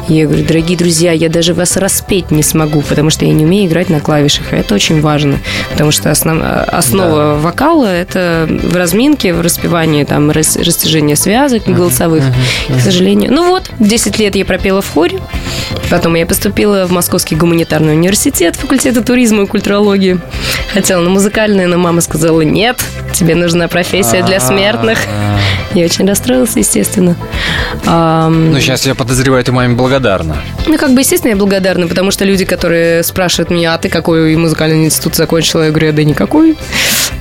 И 0.08 0.14
я 0.14 0.26
говорю, 0.26 0.44
дорогие 0.44 0.76
друзья, 0.76 1.12
я 1.12 1.28
даже 1.28 1.54
вас 1.54 1.76
распеть 1.76 2.30
не 2.30 2.42
смогу, 2.42 2.82
потому 2.82 3.10
что 3.10 3.24
я 3.24 3.32
не 3.32 3.44
умею 3.44 3.68
играть 3.68 3.90
на 3.90 4.00
клавишах. 4.00 4.46
А 4.52 4.56
это 4.56 4.74
очень 4.74 5.00
важно, 5.00 5.38
потому 5.70 5.92
что 5.92 6.10
основ- 6.10 6.64
основа 6.64 7.38
вокала– 7.40 7.86
это 7.86 8.48
в 8.50 8.76
разминке, 8.76 9.32
в 9.34 9.40
распевании, 9.40 10.04
там, 10.04 10.30
рас- 10.30 10.56
растяжение 10.56 11.14
связок 11.16 11.64
голосовых. 11.66 12.24
К 12.76 12.80
сожалению. 12.80 13.32
Ну 13.32 13.48
вот, 13.50 13.70
10 13.78 14.18
лет 14.18 14.34
я 14.34 14.44
пропела 14.44 14.82
в 14.82 14.92
хоре. 14.92 15.20
Потом 15.90 16.14
я 16.16 16.26
поступила 16.26 16.86
в 16.86 16.90
Московский 16.90 17.36
гуманитарный 17.36 17.92
университет 17.94 18.56
факультета 18.56 19.02
туризма 19.04 19.44
и 19.44 19.46
культурологии. 19.46 20.18
Хотела 20.72 21.00
на 21.02 21.10
музыкальное, 21.10 21.66
но 21.68 21.78
мама 21.78 22.00
сказала, 22.00 22.40
нет, 22.40 22.79
тебе 23.12 23.34
нужна 23.34 23.68
профессия 23.68 24.22
для 24.22 24.40
смертных. 24.40 24.98
Я 25.74 25.84
очень 25.84 26.06
расстроилась, 26.06 26.56
естественно. 26.56 27.16
Ну, 27.84 28.60
сейчас 28.60 28.86
я 28.86 28.94
подозреваю, 28.94 29.44
ты 29.44 29.52
маме 29.52 29.74
благодарна. 29.74 30.36
ну, 30.66 30.78
как 30.78 30.94
бы, 30.94 31.00
естественно, 31.00 31.30
я 31.30 31.36
благодарна, 31.36 31.86
потому 31.86 32.10
что 32.10 32.24
люди, 32.24 32.44
которые 32.44 33.02
спрашивают 33.02 33.50
меня, 33.50 33.74
а 33.74 33.78
ты 33.78 33.88
какой 33.88 34.34
музыкальный 34.36 34.84
институт 34.84 35.14
закончила? 35.14 35.64
Я 35.64 35.70
говорю, 35.70 35.92
да 35.92 36.02
никакой. 36.02 36.56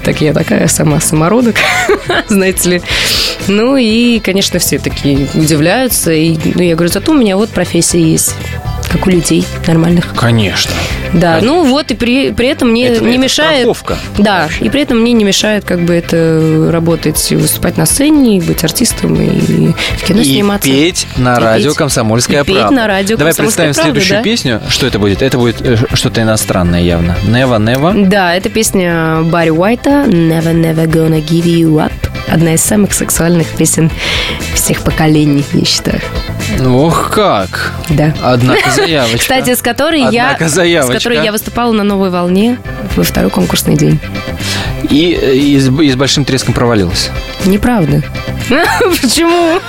Так 0.04 0.22
я 0.22 0.34
такая 0.34 0.68
сама 0.68 1.00
самородок, 1.00 1.56
знаете 2.30 2.70
ли. 2.70 2.82
Ну 3.48 3.78
и, 3.78 4.20
конечно, 4.20 4.60
все 4.60 4.80
такие 4.80 5.28
удивляются. 5.34 6.12
И, 6.12 6.38
ну, 6.56 6.62
я 6.62 6.76
говорю, 6.76 6.92
зато 6.92 7.12
у 7.12 7.16
меня 7.16 7.36
вот 7.38 7.50
профессия 7.50 8.02
есть, 8.02 8.36
как 8.92 9.08
у 9.08 9.10
людей 9.10 9.46
нормальных. 9.68 10.14
Конечно. 10.16 10.72
Да, 11.14 11.36
Конечно. 11.36 11.48
ну 11.56 11.66
вот 11.66 11.92
и 11.92 11.96
при, 11.96 12.32
при 12.32 12.48
этом 12.48 12.70
мне 12.70 12.88
Это- 12.88 13.04
не 13.04 13.12
это 13.12 13.18
мешает... 13.20 13.60
страховка. 13.62 13.98
Да, 14.18 14.48
и 14.60 14.70
при 14.70 14.82
этом 14.82 15.00
мне 15.00 15.14
не 15.14 15.24
мешает 15.24 15.64
как 15.66 15.80
бы 15.82 15.94
это 15.96 16.70
работать, 16.72 17.32
выступать 17.32 17.78
на 17.78 17.86
сцене, 17.86 18.38
и 18.38 18.42
быть 18.42 18.64
артистом, 18.64 19.16
и 19.20 19.72
в 19.98 20.04
кино 20.06 20.22
и 20.22 20.24
сниматься. 20.24 20.70
петь 20.70 21.08
на 21.18 21.38
И 21.38 21.40
радио 21.40 21.70
петь. 21.70 21.78
«Комсомольская 21.78 22.42
И 22.44 22.46
петь 22.46 22.56
правда». 22.58 22.76
на 22.76 22.88
радио 22.88 23.18
Давай 23.18 23.32
«Комсомольская 23.34 23.68
представим 23.68 23.74
правда», 23.74 24.02
следующую 24.02 24.18
да. 24.18 24.24
песню. 24.24 24.62
Что 24.70 24.88
это 24.88 25.00
будет? 25.00 25.22
Это 25.22 25.38
будет 25.38 25.62
э, 25.62 25.78
что-то 25.94 26.22
иностранное 26.22 26.82
явно. 26.82 27.16
Нева, 27.28 27.58
Нева. 27.58 27.94
Да, 27.96 28.36
это 28.36 28.50
песня 28.50 29.22
Барри 29.24 29.50
Уайта 29.50 29.90
«Never, 30.08 30.54
never 30.54 30.86
gonna 30.86 31.24
give 31.26 31.46
you 31.46 31.76
up». 31.78 31.92
Одна 32.32 32.54
из 32.54 32.62
самых 32.62 32.94
сексуальных 32.94 33.48
песен 33.56 33.92
всех 34.54 34.82
поколений, 34.84 35.44
я 35.54 35.66
считаю. 35.66 36.02
Ох 36.66 37.12
как! 37.12 37.74
Да. 37.90 38.14
Однако 38.22 38.72
заявочка. 38.76 39.18
Кстати, 39.20 39.56
с 39.56 39.62
которой, 39.62 40.02
я, 40.12 40.28
Однако 40.32 40.48
с 40.50 40.54
заявочка. 40.54 40.98
которой 40.98 41.24
я 41.24 41.32
выступала 41.32 41.72
на 41.72 41.84
новой 41.84 42.10
волне 42.10 42.58
во 42.96 43.04
второй 43.04 43.30
конкурсный 43.32 43.76
день. 43.76 44.00
И, 44.90 45.18
э, 45.20 45.36
и, 45.36 45.60
с, 45.60 45.70
и 45.70 45.90
с 45.90 45.96
большим 45.96 46.26
треском 46.26 46.54
провалилась. 46.54 47.10
Неправда. 47.46 48.04
Почему? 49.02 49.60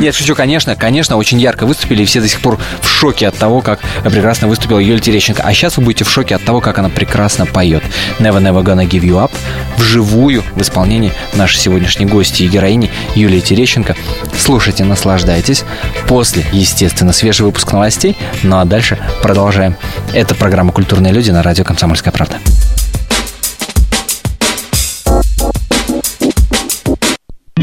Нет, 0.00 0.14
шучу, 0.14 0.34
конечно, 0.34 0.74
конечно, 0.76 1.16
очень 1.16 1.40
ярко 1.40 1.66
выступили, 1.66 2.02
и 2.02 2.04
все 2.04 2.20
до 2.20 2.28
сих 2.28 2.40
пор 2.40 2.58
в 2.80 2.88
шоке 2.88 3.28
от 3.28 3.36
того, 3.36 3.60
как 3.60 3.80
прекрасно 4.04 4.48
выступила 4.48 4.78
Юлия 4.78 5.00
Терещенко. 5.00 5.42
А 5.42 5.52
сейчас 5.54 5.76
вы 5.76 5.84
будете 5.84 6.04
в 6.04 6.10
шоке 6.10 6.34
от 6.34 6.42
того, 6.44 6.60
как 6.60 6.78
она 6.78 6.88
прекрасно 6.88 7.46
поет. 7.46 7.82
Never 8.18 8.40
Never 8.40 8.62
Gonna 8.62 8.88
Give 8.88 9.02
You 9.02 9.24
Up 9.24 9.32
вживую 9.76 10.42
в 10.54 10.62
исполнении 10.62 11.12
нашей 11.34 11.58
сегодняшней 11.58 12.06
гости 12.06 12.42
и 12.42 12.48
героини 12.48 12.90
Юлии 13.14 13.40
Терещенко. 13.40 13.94
Слушайте, 14.36 14.84
наслаждайтесь. 14.84 15.64
После, 16.06 16.44
естественно, 16.52 17.12
свежий 17.12 17.44
выпуск 17.44 17.72
новостей. 17.72 18.16
Ну 18.42 18.58
а 18.58 18.64
дальше 18.64 18.98
продолжаем. 19.22 19.76
Это 20.12 20.34
программа 20.34 20.72
«Культурные 20.72 21.12
люди» 21.12 21.30
на 21.30 21.42
радио 21.42 21.64
«Комсомольская 21.64 22.12
правда». 22.12 22.38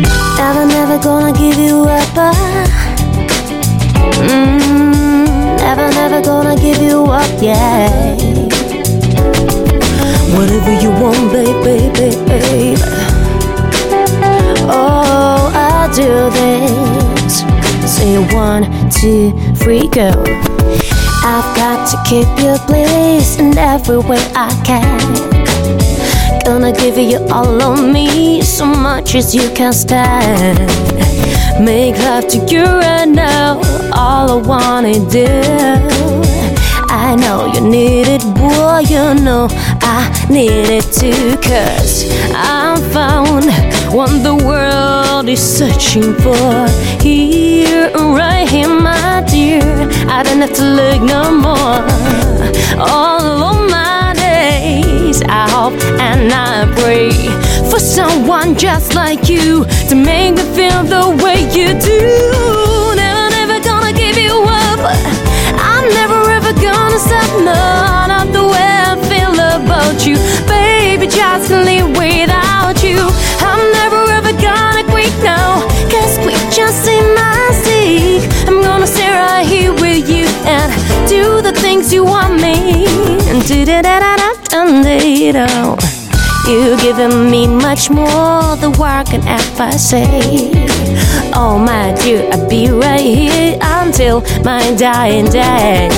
Never, 0.02 0.66
never 0.66 0.98
gonna 1.04 1.34
give 1.34 1.58
you 1.58 1.84
up. 1.84 2.16
Mm, 4.20 5.58
never, 5.58 5.90
never 5.92 6.22
gonna 6.22 6.56
give 6.56 6.82
you 6.82 7.04
up, 7.06 7.42
yeah. 7.42 8.16
Whatever 10.36 10.74
you 10.82 10.92
want, 10.92 11.32
babe, 11.34 11.64
babe, 11.64 11.94
babe. 12.28 12.80
Oh, 14.72 15.52
I'll 15.54 15.94
do 15.94 16.30
this. 16.32 17.44
Say 17.92 18.18
one, 18.34 18.64
two, 18.90 19.32
three, 19.56 19.88
go. 19.90 20.10
I've 21.22 21.56
got 21.56 21.88
to 21.92 21.98
keep 22.10 22.28
your 22.44 22.58
place 22.60 23.38
in 23.40 23.58
every 23.58 23.98
way 23.98 24.20
I 24.36 24.50
can. 24.66 25.39
Gonna 26.46 26.72
give 26.72 26.98
you 26.98 27.20
all 27.32 27.62
of 27.62 27.80
me, 27.94 28.42
so 28.42 28.66
much 28.66 29.16
as 29.16 29.34
you 29.36 29.50
can 29.52 29.74
stand. 29.74 30.60
Make 31.64 31.98
love 31.98 32.28
to 32.30 32.38
you 32.48 32.64
right 32.64 33.08
now, 33.08 33.60
all 33.94 34.28
I 34.32 34.48
wanna 34.52 35.00
do. 35.10 35.28
I 36.92 37.16
know 37.16 37.46
you 37.54 37.62
need 37.62 38.08
it, 38.08 38.24
boy, 38.36 38.80
you 38.94 39.14
know 39.24 39.48
I 39.82 40.00
need 40.30 40.70
it 40.80 40.86
too. 40.92 41.38
Cause 41.38 42.08
I 42.34 42.78
found 42.94 43.46
what 43.94 44.12
the 44.24 44.36
world 44.36 45.28
is 45.28 45.42
searching 45.42 46.14
for. 46.24 46.68
Here, 47.04 47.92
right 47.94 48.48
here, 48.48 48.70
my 48.70 49.24
dear. 49.28 49.64
I 50.08 50.24
don't 50.24 50.42
have 50.42 50.54
to 50.54 50.64
look 50.64 51.02
no 51.02 51.24
more. 51.48 51.84
All 52.80 53.44
of 53.50 53.70
my 53.70 53.89
days, 55.10 55.22
I 55.24 55.50
hope 55.50 55.74
and 56.00 56.32
I 56.32 56.66
pray 56.82 57.12
for 57.70 57.80
someone 57.80 58.56
just 58.56 58.96
like 58.96 59.30
you 59.30 59.66
to 59.90 59.96
make 59.96 60.36
me 60.36 60.44
feel 60.56 60.84
the 60.84 61.06
way 61.24 61.40
you 61.56 61.68
do. 61.80 62.00
Never, 62.96 63.26
never 63.38 63.60
gonna 63.64 63.94
give 63.94 64.18
you 64.18 64.36
up. 64.44 64.80
I'm 65.72 65.86
never 66.00 66.20
ever 66.38 66.54
gonna 66.54 67.00
stop. 67.00 67.30
No, 67.50 67.62
not 68.14 68.28
the 68.32 68.44
way 68.54 68.70
I 68.90 68.96
feel 69.10 69.34
about 69.34 70.06
you, 70.06 70.18
baby. 70.48 71.08
Just 71.08 71.50
live 71.50 71.90
without 71.98 72.78
you. 72.84 73.00
I'm 73.50 73.62
never 73.80 74.02
ever 74.18 74.34
gonna 74.34 74.84
quit 74.92 75.14
now, 75.24 75.62
cause 75.94 76.18
we 76.26 76.34
just 76.54 76.88
in 76.88 77.06
my 77.16 77.52
seat. 77.64 78.22
I'm 78.48 78.62
gonna 78.62 78.88
stay 78.88 79.10
right 79.10 79.46
here 79.46 79.74
with 79.74 80.10
you 80.10 80.26
and 80.46 80.70
do 81.08 81.42
the 81.42 81.54
things 81.54 81.94
you 81.94 82.04
want 82.04 82.36
me. 82.42 82.86
And 83.30 83.46
do 83.48 83.66
da 83.66 83.82
da 83.82 84.00
da 84.00 84.16
da 84.18 84.39
da 84.50 84.66
da 84.66 85.32
da. 85.32 85.76
You're 86.48 86.78
giving 86.78 87.30
me 87.30 87.48
much 87.48 87.90
more 87.90 88.56
than 88.58 88.72
what 88.74 89.08
can 89.08 89.22
ever 89.28 89.72
say. 89.78 90.52
Oh 91.36 91.60
my 91.60 91.94
dear, 92.02 92.28
I'll 92.32 92.50
be 92.50 92.70
right 92.70 93.02
here 93.02 93.58
until 93.62 94.22
my 94.44 94.74
dying 94.76 95.26
day. 95.26 95.90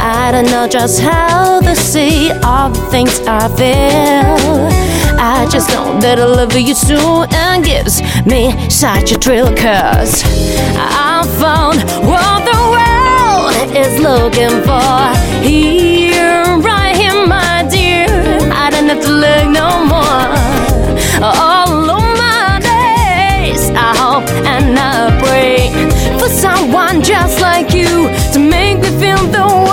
I 0.00 0.30
don't 0.30 0.46
know 0.46 0.68
just 0.68 1.00
how 1.00 1.60
to 1.60 1.74
say 1.74 2.30
all 2.42 2.70
the 2.70 2.80
things 2.90 3.20
I 3.26 3.48
feel. 3.48 4.68
I 5.18 5.48
just 5.50 5.68
know 5.70 5.98
that 6.00 6.18
I 6.20 6.24
love 6.24 6.54
you 6.54 6.74
so 6.74 7.24
and 7.32 7.64
gives 7.64 8.00
me 8.24 8.52
such 8.70 9.12
a 9.12 9.18
thrill. 9.18 9.48
Cause 9.56 10.22
I 10.76 11.24
found 11.40 11.82
what 12.06 12.44
the 12.50 12.60
world 12.74 13.74
is 13.74 13.98
looking 14.00 14.62
for 14.62 15.14
here, 15.42 16.03
to 19.04 19.12
look 19.12 19.46
no 19.62 19.84
more. 19.92 20.28
All 21.22 21.90
of 21.96 22.04
my 22.24 22.58
days, 22.60 23.70
I 23.70 23.90
hope 24.02 24.28
and 24.54 24.78
I 24.78 25.10
pray 25.22 25.58
for 26.18 26.28
someone 26.28 27.02
just 27.02 27.40
like 27.40 27.74
you 27.74 28.08
to 28.32 28.38
make 28.38 28.78
me 28.78 28.90
feel 29.00 29.22
the 29.36 29.46
way 29.46 29.63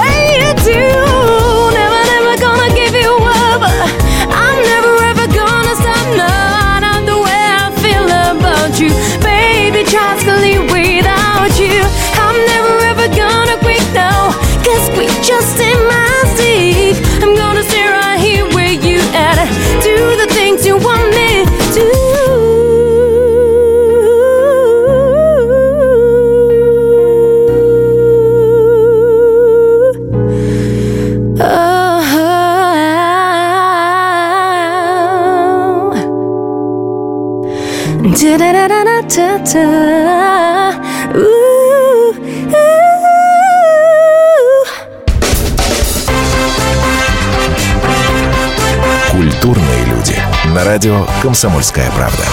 радио 50.81 51.05
«Комсомольская 51.21 51.91
правда». 51.91 52.23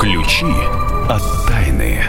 Ключи 0.00 0.46
от 1.10 1.22
тайны. 1.46 2.00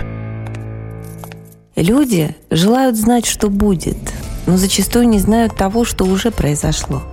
Люди 1.75 2.33
желают 2.49 2.95
знать, 2.95 3.25
что 3.25 3.49
будет, 3.49 3.97
но 4.47 4.55
зачастую 4.55 5.09
не 5.09 5.19
знают 5.19 5.57
того, 5.57 5.83
что 5.83 6.05
уже 6.05 6.31
произошло. 6.31 7.03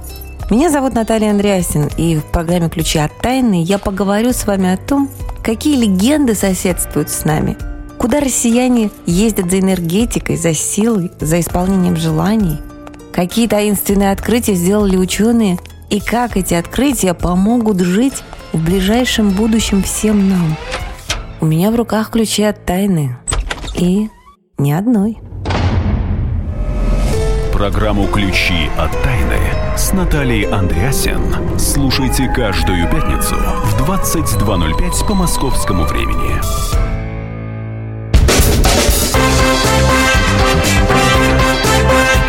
Меня 0.50 0.70
зовут 0.70 0.94
Наталья 0.94 1.31
Андреасин, 1.31 1.90
и 1.96 2.14
в 2.14 2.24
программе 2.26 2.68
«Ключи 2.68 3.00
от 3.00 3.11
тайны» 3.18 3.64
я 3.64 3.79
поговорю 3.79 4.33
с 4.33 4.46
вами 4.46 4.72
о 4.72 4.76
том, 4.76 5.11
какие 5.42 5.76
легенды 5.76 6.37
соседствуют 6.37 7.11
с 7.11 7.24
нами, 7.24 7.57
куда 7.98 8.20
россияне 8.20 8.90
ездят 9.06 9.50
за 9.50 9.61
энергетикой, 9.61 10.37
за 10.37 10.54
силой, 10.54 11.11
за 11.20 11.40
исполнением 11.40 11.96
желаний, 11.96 12.59
какие 13.12 13.48
таинственные 13.48 14.12
открытия 14.12 14.54
сделали 14.54 14.96
ученые 14.96 15.59
и 15.90 16.00
как 16.00 16.37
эти 16.37 16.54
открытия 16.54 17.14
помогут 17.14 17.80
жить 17.80 18.22
в 18.52 18.64
ближайшем 18.64 19.30
будущем 19.30 19.82
всем 19.82 20.28
нам. 20.28 20.56
У 21.40 21.46
меня 21.46 21.70
в 21.70 21.76
руках 21.76 22.11
ключи 22.11 22.42
от 22.42 22.64
тайны. 22.64 23.16
И 23.74 24.09
ни 24.59 24.72
одной. 24.72 25.18
Программу 27.52 28.06
«Ключи 28.09 28.70
от 28.76 28.90
тайны» 29.02 29.38
с 29.78 29.92
Натальей 29.92 30.42
Андреасен 30.42 31.59
слушайте 31.59 32.28
каждую 32.28 32.90
пятницу 32.90 33.35
в 33.35 33.88
22.05 33.88 35.06
по 35.06 35.14
московскому 35.14 35.85
времени. 35.85 36.95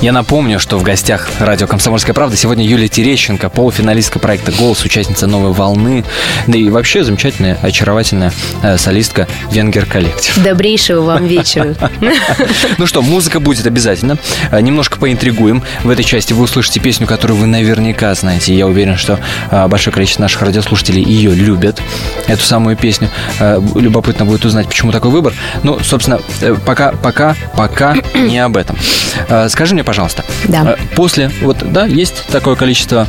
Я 0.00 0.12
напомню, 0.12 0.60
что 0.60 0.78
в 0.78 0.84
гостях 0.84 1.28
радио 1.40 1.66
«Комсомольская 1.66 2.14
правда» 2.14 2.36
сегодня 2.36 2.64
Юлия 2.64 2.86
Терещенко, 2.86 3.48
полуфиналистка 3.48 4.20
проекта 4.20 4.52
«Голос», 4.52 4.84
участница 4.84 5.26
«Новой 5.26 5.50
волны», 5.52 6.04
да 6.46 6.56
и 6.56 6.68
вообще 6.68 7.02
замечательная, 7.02 7.58
очаровательная 7.62 8.32
э, 8.62 8.78
солистка 8.78 9.26
«Венгер 9.50 9.86
Коллектив». 9.86 10.38
Добрейшего 10.44 11.02
вам 11.02 11.26
вечера. 11.26 11.74
Ну 12.78 12.86
что, 12.86 13.02
музыка 13.02 13.40
будет 13.40 13.66
обязательно. 13.66 14.18
Э, 14.52 14.60
Немножко 14.60 14.98
поинтригуем. 15.00 15.64
В 15.82 15.90
этой 15.90 16.04
части 16.04 16.32
вы 16.32 16.44
услышите 16.44 16.78
песню, 16.78 17.08
которую 17.08 17.40
вы 17.40 17.46
наверняка 17.46 18.14
знаете. 18.14 18.54
Я 18.54 18.68
уверен, 18.68 18.96
что 18.96 19.18
э, 19.50 19.66
большое 19.66 19.92
количество 19.92 20.22
наших 20.22 20.42
радиослушателей 20.42 21.02
ее 21.02 21.34
любят, 21.34 21.82
эту 22.28 22.44
самую 22.44 22.76
песню. 22.76 23.08
Э, 23.40 23.60
Любопытно 23.74 24.26
будет 24.26 24.44
узнать, 24.44 24.68
почему 24.68 24.92
такой 24.92 25.10
выбор. 25.10 25.34
Ну, 25.64 25.80
собственно, 25.80 26.20
пока, 26.64 26.92
пока, 26.92 27.34
пока 27.56 27.96
не 28.14 28.38
об 28.38 28.56
этом. 28.56 28.76
Скажи 29.48 29.74
мне, 29.74 29.82
пожалуйста, 29.88 30.22
Да. 30.48 30.76
э, 30.76 30.76
после, 30.96 31.30
вот, 31.40 31.56
да, 31.72 31.86
есть 31.86 32.26
такое 32.26 32.56
количество 32.56 33.06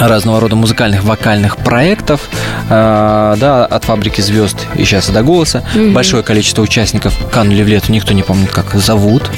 разного 0.00 0.40
рода 0.40 0.56
музыкальных 0.56 1.04
вокальных 1.04 1.58
проектов, 1.58 2.30
э, 2.70 3.36
да, 3.38 3.66
от 3.66 3.84
фабрики 3.84 4.22
звезд 4.22 4.56
и 4.74 4.86
сейчас 4.86 5.10
и 5.10 5.12
до 5.12 5.22
голоса. 5.22 5.62
Большое 5.92 6.22
количество 6.22 6.62
участников 6.62 7.14
канули 7.30 7.62
в 7.62 7.68
лету, 7.68 7.92
никто 7.92 8.14
не 8.14 8.22
помнит, 8.22 8.50
как 8.50 8.74
зовут. 8.74 9.30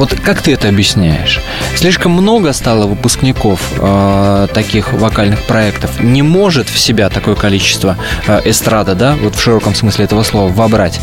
Вот 0.00 0.14
как 0.18 0.40
ты 0.40 0.54
это 0.54 0.66
объясняешь? 0.70 1.40
Слишком 1.76 2.12
много 2.12 2.54
стало 2.54 2.86
выпускников 2.86 3.60
э, 3.76 4.46
таких 4.54 4.94
вокальных 4.94 5.42
проектов. 5.42 6.00
Не 6.00 6.22
может 6.22 6.70
в 6.70 6.78
себя 6.78 7.10
такое 7.10 7.34
количество 7.34 7.98
э, 8.26 8.40
эстрада, 8.46 8.94
да, 8.94 9.14
вот 9.20 9.36
в 9.36 9.42
широком 9.42 9.74
смысле 9.74 10.06
этого 10.06 10.22
слова, 10.22 10.50
вобрать. 10.50 10.98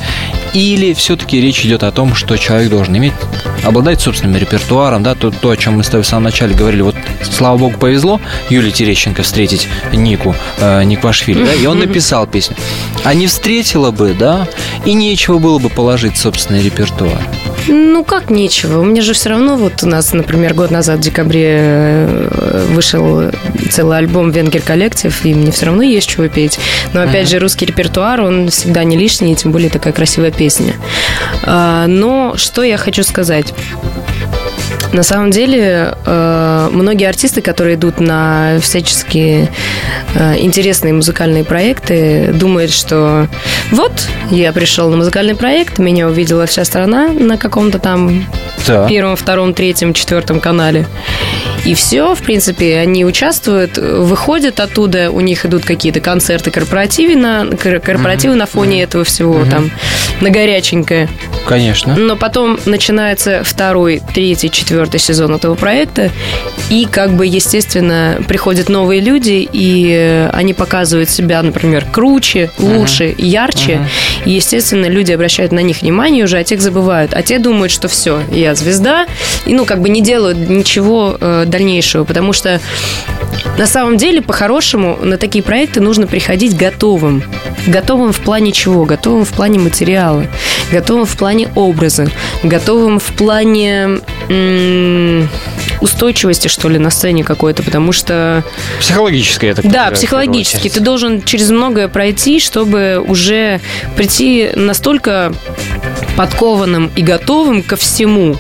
Или 0.56 0.96
все-таки 0.96 1.40
речь 1.40 1.64
идет 1.64 1.84
о 1.84 1.92
том, 1.92 2.16
что 2.16 2.38
человек 2.38 2.72
должен 2.72 2.98
иметь, 2.98 3.14
обладать 3.64 4.02
собственным 4.02 4.36
репертуаром, 4.36 5.04
да, 5.04 5.14
то, 5.14 5.30
то, 5.30 5.52
о 5.52 5.58
чем 5.58 5.78
мы 5.78 5.84
с 5.84 5.90
тобой 5.90 6.02
в 6.02 6.08
самом 6.08 6.24
начале 6.24 6.56
говорили. 6.56 6.82
Вот, 6.82 6.96
слава 7.22 7.56
богу, 7.56 7.78
повезло 7.78 8.20
Юлии 8.50 8.72
Терещенко 8.72 9.22
встретить 9.22 9.68
Нику, 9.94 10.36
э, 10.58 10.84
Никвашвили, 10.86 11.46
да, 11.46 11.54
и 11.54 11.68
он 11.68 11.78
написал 11.86 12.26
песню. 12.26 12.56
А 13.04 13.14
не 13.14 13.28
встретила 13.28 13.92
бы, 13.92 14.16
да, 14.18 14.48
и 14.86 14.94
нечего 14.94 15.38
было 15.38 15.60
бы 15.60 15.70
положить 15.70 16.18
собственный 16.18 16.64
репертуар. 16.64 17.22
Ну, 17.68 18.04
как 18.04 18.30
нечего. 18.30 18.80
У 18.80 18.84
меня 18.86 19.02
же 19.02 19.14
все 19.14 19.30
равно, 19.30 19.58
вот 19.58 19.84
у 19.84 19.88
нас, 19.88 20.14
например, 20.14 20.54
год 20.54 20.72
назад 20.72 21.00
в 21.00 21.02
декабре 21.02 21.58
э, 21.60 22.66
вышел 22.70 23.32
целый 23.70 23.98
альбом 23.98 24.32
«Венгер 24.32 24.62
Коллектив», 24.62 25.14
и 25.26 25.34
мне 25.34 25.52
все 25.52 25.66
равно 25.68 25.84
есть 25.84 26.08
чего 26.08 26.28
петь. 26.28 26.60
Но, 26.94 27.02
опять 27.02 27.30
же, 27.30 27.40
русский 27.40 27.66
репертуар, 27.66 28.22
он 28.22 28.50
всегда 28.50 28.84
не 28.84 28.98
лишний, 28.98 29.36
тем 29.36 29.52
более 29.52 29.70
такая 29.70 29.94
красивая 29.94 30.32
песня. 30.32 30.74
А, 31.44 31.88
Но 31.88 32.36
что 32.38 32.64
я 32.64 32.78
хочу 32.78 33.04
сказать? 33.04 33.54
На 34.94 35.04
самом 35.04 35.32
деле, 35.32 35.94
э, 36.06 36.70
многие 36.72 37.08
артисты, 37.10 37.42
которые 37.42 37.76
идут 37.76 38.00
на 38.00 38.58
всяческие 38.62 39.50
э, 40.16 40.36
интересные 40.40 40.94
музыкальные 40.94 41.44
проекты, 41.44 42.32
думают, 42.34 42.72
что 42.72 43.28
вот, 43.72 43.92
я 44.32 44.52
пришел 44.54 44.90
на 44.90 44.98
музыкальный 44.98 45.36
проект, 45.36 45.78
меня 45.78 46.08
увидела 46.08 46.46
вся 46.46 46.64
страна 46.64 47.10
на 47.10 47.38
каком-то 47.38 47.80
там 47.80 48.26
Да. 48.66 48.88
первом, 48.88 49.16
втором, 49.18 49.54
третьем, 49.54 49.94
четвертом 49.94 50.40
канале. 50.40 50.88
И 51.66 51.74
все, 51.74 52.16
в 52.16 52.20
принципе, 52.22 52.78
они 52.78 53.04
участвуют, 53.04 53.78
выходят 53.78 54.60
оттуда, 54.62 55.12
у 55.12 55.20
них 55.20 55.46
идут 55.46 55.66
какие-то 55.66 56.00
концерты, 56.00 56.50
корпоративы 56.50 57.16
на, 57.18 57.46
кор- 57.62 57.80
корпоративы 57.80 58.36
на 58.36 58.46
фоне 58.46 58.84
этого 58.84 59.04
всего, 59.04 59.44
там, 59.52 59.70
на 60.22 60.30
горяченькое. 60.30 61.10
Конечно. 61.46 61.96
Но 61.98 62.16
потом 62.16 62.58
начинается 62.66 63.42
второй, 63.44 64.02
третий, 64.14 64.50
четвертый 64.50 64.77
сезон 64.98 65.36
этого 65.36 65.56
проекта, 65.56 66.12
и 66.70 66.86
как 66.90 67.14
бы, 67.14 67.26
естественно, 67.26 68.18
приходят 68.28 68.70
новые 68.70 69.02
люди, 69.02 69.48
и 69.52 69.92
э, 69.92 70.30
они 70.30 70.54
показывают 70.54 71.10
себя, 71.10 71.42
например, 71.42 71.86
круче, 71.92 72.52
лучше, 72.60 73.14
ярче, 73.18 73.82
и, 74.26 74.32
естественно, 74.32 74.86
люди 74.88 75.12
обращают 75.12 75.52
на 75.52 75.60
них 75.60 75.82
внимание 75.82 76.24
уже, 76.24 76.38
а 76.38 76.44
тех 76.44 76.62
забывают. 76.62 77.14
А 77.14 77.22
те 77.22 77.40
думают, 77.40 77.72
что 77.72 77.88
все, 77.88 78.22
я 78.32 78.56
звезда, 78.56 79.08
и, 79.46 79.54
ну, 79.54 79.66
как 79.66 79.82
бы 79.82 79.90
не 79.90 80.02
делают 80.02 80.50
ничего 80.50 81.18
э, 81.20 81.46
дальнейшего, 81.48 82.04
потому 82.04 82.34
что 82.34 82.60
на 83.58 83.66
самом 83.66 83.98
деле, 83.98 84.22
по-хорошему, 84.22 84.98
на 85.02 85.18
такие 85.18 85.44
проекты 85.44 85.82
нужно 85.82 86.08
приходить 86.08 86.56
готовым. 86.56 87.24
Готовым 87.66 88.14
в 88.14 88.20
плане 88.20 88.52
чего? 88.52 88.86
Готовым 88.86 89.26
в 89.26 89.30
плане 89.30 89.60
материала, 89.60 90.28
готовым 90.72 91.06
в 91.06 91.18
плане 91.18 91.50
образа, 91.56 92.08
готовым 92.44 93.00
в 93.00 93.12
плане 93.14 94.00
м, 94.30 95.30
устойчивости, 95.82 96.48
что 96.48 96.70
ли, 96.70 96.78
на 96.78 96.90
сцене 96.90 97.24
какой-то, 97.24 97.64
потому 97.64 97.92
что... 97.92 98.44
Психологическое 98.80 99.50
это. 99.50 99.68
Да, 99.68 99.92
психологически. 99.92 100.70
Ты 100.70 100.80
должен 100.80 101.22
через 101.24 101.50
многое 101.50 101.88
пройти, 101.88 102.40
чтобы 102.40 103.04
уже 103.06 103.60
прийти 103.96 104.52
настолько 104.56 105.34
подкованным 106.16 106.92
и 106.96 107.02
готовым 107.02 107.64
ко 107.64 107.76
всему, 107.76 108.38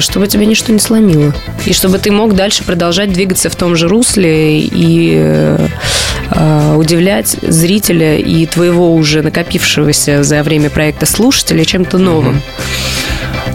чтобы 0.00 0.26
тебя 0.26 0.44
ничто 0.46 0.72
не 0.72 0.78
сломило. 0.78 1.34
И 1.64 1.72
чтобы 1.72 1.98
ты 1.98 2.10
мог 2.10 2.34
дальше 2.34 2.64
продолжать 2.64 3.12
двигаться 3.12 3.50
в 3.50 3.56
том 3.56 3.76
же 3.76 3.88
русле 3.88 4.60
и 4.60 5.14
э, 5.16 5.68
э, 6.30 6.74
удивлять 6.76 7.36
зрителя 7.42 8.16
и 8.16 8.46
твоего 8.46 8.94
уже 8.94 9.22
накопившегося 9.22 10.22
за 10.22 10.42
время 10.42 10.70
проекта 10.70 11.06
слушателя 11.06 11.64
чем-то 11.64 11.98
новым. 11.98 12.42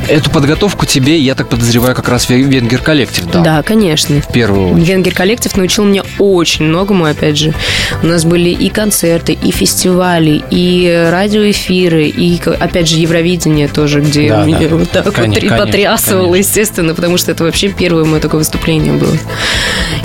Эту 0.09 0.29
подготовку 0.29 0.85
тебе, 0.85 1.17
я 1.17 1.33
так 1.33 1.47
подозреваю, 1.47 1.95
как 1.95 2.09
раз 2.09 2.29
Ве- 2.29 2.41
Венгер 2.43 2.79
Коллектив 2.81 3.25
дал. 3.31 3.41
Да, 3.43 3.63
конечно. 3.63 4.19
В 4.21 4.27
первую 4.31 4.73
очередь. 4.73 4.87
Венгер 4.89 5.13
коллектив 5.13 5.55
научил 5.55 5.85
меня 5.85 6.03
очень 6.19 6.65
многому, 6.65 7.05
опять 7.05 7.37
же. 7.37 7.53
У 8.01 8.07
нас 8.07 8.25
были 8.25 8.49
и 8.49 8.69
концерты, 8.69 9.33
и 9.33 9.51
фестивали, 9.51 10.43
и 10.51 11.07
радиоэфиры, 11.09 12.07
и, 12.07 12.39
опять 12.59 12.89
же, 12.89 12.97
Евровидение 12.97 13.67
тоже, 13.69 14.01
где 14.01 14.27
Да, 14.29 14.43
меня 14.43 14.67
да. 14.67 14.75
вот 14.75 14.89
так 14.91 15.05
вот 15.05 15.15
Конечно, 15.15 15.39
три- 15.39 15.47
конечно, 15.49 15.65
потрясывало, 15.65 16.23
конечно. 16.31 16.39
естественно, 16.49 16.93
потому 16.95 17.17
что 17.17 17.31
это 17.31 17.43
вообще 17.45 17.69
первое 17.69 18.03
мое 18.03 18.19
такое 18.19 18.39
выступление 18.39 18.93
было. 18.93 19.17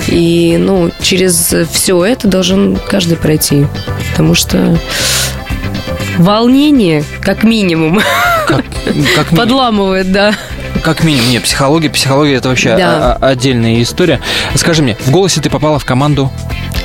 И, 0.07 0.55
ну, 0.57 0.91
через 1.01 1.53
все 1.73 2.05
это 2.05 2.27
должен 2.27 2.77
каждый 2.87 3.17
пройти, 3.17 3.65
потому 4.11 4.33
что 4.33 4.79
волнение, 6.17 7.03
как 7.21 7.43
минимум, 7.43 7.99
Как, 8.49 8.65
как, 9.15 9.27
подламывает, 9.37 10.11
да. 10.11 10.33
как 10.83 11.03
минимум. 11.03 11.29
Не, 11.29 11.39
психология, 11.39 11.89
психология 11.89 12.33
это 12.35 12.49
вообще 12.49 12.75
Да. 12.75 13.13
отдельная 13.21 13.81
история. 13.81 14.19
Скажи 14.55 14.81
мне, 14.81 14.95
в 14.99 15.11
голосе 15.11 15.39
ты 15.41 15.49
попала 15.49 15.77
в 15.79 15.85
команду 15.85 16.31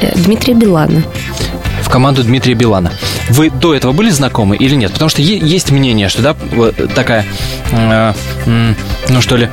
Э, 0.03 0.13
Дмитрия 0.15 0.55
Билана. 0.55 1.03
в 1.83 1.89
команду 1.89 2.23
Дмитрия 2.25 2.55
Билана. 2.55 2.93
Вы 3.31 3.49
до 3.51 3.75
этого 3.75 3.93
были 3.93 4.11
знакомы 4.11 4.57
или 4.57 4.75
нет? 4.75 4.93
Потому 4.93 5.09
что 5.09 5.23
есть 5.23 5.71
мнение, 5.71 6.09
что 6.09 6.21
да, 6.23 6.37
вот 6.53 6.75
такая, 6.95 7.25
э, 7.73 8.13
ну 9.09 9.21
что 9.23 9.37
ли, 9.37 9.49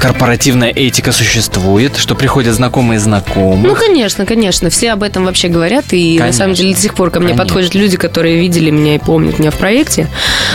корпоративная 0.00 0.70
этика 0.70 1.12
существует, 1.12 1.96
что 1.96 2.14
приходят 2.14 2.54
знакомые 2.54 3.00
знакомых. 3.00 3.66
Ну, 3.66 3.74
конечно, 3.74 4.26
конечно. 4.26 4.70
Все 4.70 4.92
об 4.92 5.02
этом 5.02 5.24
вообще 5.24 5.48
говорят. 5.48 5.86
И 5.92 6.14
на 6.14 6.20
Конечно. 6.24 6.38
самом 6.38 6.54
деле 6.54 6.74
до 6.74 6.80
сих 6.80 6.94
пор 6.94 7.10
ко 7.10 7.20
мне 7.20 7.28
Конечно. 7.28 7.44
подходят 7.44 7.74
люди, 7.74 7.96
которые 7.96 8.38
видели 8.38 8.70
меня 8.70 8.96
и 8.96 8.98
помнят 8.98 9.38
меня 9.38 9.50
в 9.50 9.56
проекте. 9.56 10.08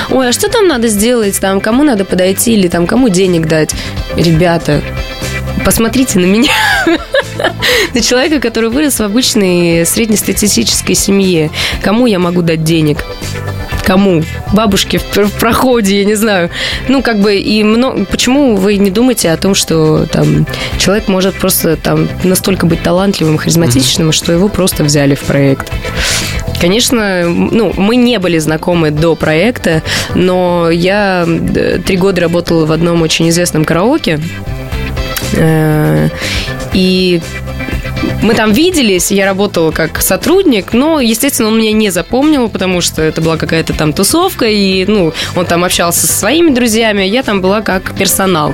Ой, 0.09 0.29
а 0.29 0.31
что 0.31 0.49
там 0.49 0.67
надо 0.67 0.87
сделать? 0.87 1.39
Там 1.39 1.59
кому 1.61 1.83
надо 1.83 2.05
подойти 2.05 2.53
или 2.53 2.67
там 2.67 2.87
кому 2.87 3.09
денег 3.09 3.47
дать? 3.47 3.71
Ребята, 4.15 4.81
посмотрите 5.65 6.19
на 6.19 6.25
меня. 6.25 6.51
На 7.93 8.01
человека, 8.01 8.39
который 8.39 8.69
вырос 8.69 8.99
в 8.99 9.03
обычной 9.03 9.85
среднестатистической 9.85 10.95
семье. 10.95 11.49
Кому 11.81 12.05
я 12.05 12.19
могу 12.19 12.41
дать 12.41 12.63
денег? 12.63 13.03
Кому? 13.83 14.23
Бабушке 14.53 14.99
в, 14.99 15.15
в 15.15 15.39
проходе, 15.39 15.99
я 15.99 16.05
не 16.05 16.15
знаю. 16.15 16.49
Ну, 16.87 17.01
как 17.01 17.19
бы, 17.19 17.35
и 17.37 17.63
много... 17.63 18.05
Почему 18.05 18.55
вы 18.55 18.77
не 18.77 18.91
думаете 18.91 19.31
о 19.31 19.37
том, 19.37 19.55
что 19.55 20.05
там 20.05 20.45
человек 20.77 21.07
может 21.07 21.35
просто 21.35 21.75
там 21.75 22.07
настолько 22.23 22.65
быть 22.65 22.83
талантливым, 22.83 23.37
харизматичным, 23.37 24.11
что 24.11 24.31
его 24.31 24.47
просто 24.47 24.83
взяли 24.83 25.15
в 25.15 25.21
проект? 25.21 25.71
Конечно, 26.59 27.23
ну, 27.25 27.73
мы 27.75 27.95
не 27.95 28.19
были 28.19 28.37
знакомы 28.37 28.91
до 28.91 29.15
проекта, 29.15 29.81
но 30.13 30.69
я 30.69 31.25
э, 31.27 31.79
три 31.83 31.97
года 31.97 32.21
работала 32.21 32.65
в 32.65 32.71
одном 32.71 33.01
очень 33.01 33.27
известном 33.29 33.65
караоке, 33.65 34.19
Э, 35.33 36.09
И 36.73 37.21
мы 38.21 38.33
там 38.33 38.51
виделись, 38.51 39.11
я 39.11 39.25
работала 39.25 39.71
как 39.71 40.01
сотрудник, 40.01 40.73
но, 40.73 40.99
естественно, 40.99 41.49
он 41.49 41.57
меня 41.57 41.71
не 41.71 41.89
запомнил, 41.89 42.49
потому 42.49 42.81
что 42.81 43.01
это 43.01 43.21
была 43.21 43.37
какая-то 43.37 43.73
там 43.73 43.93
тусовка, 43.93 44.45
и, 44.45 44.85
ну, 44.85 45.13
он 45.35 45.45
там 45.45 45.63
общался 45.63 46.05
со 46.07 46.13
своими 46.13 46.51
друзьями, 46.51 47.03
а 47.03 47.05
я 47.05 47.23
там 47.23 47.41
была 47.41 47.61
как 47.61 47.95
персонал. 47.95 48.53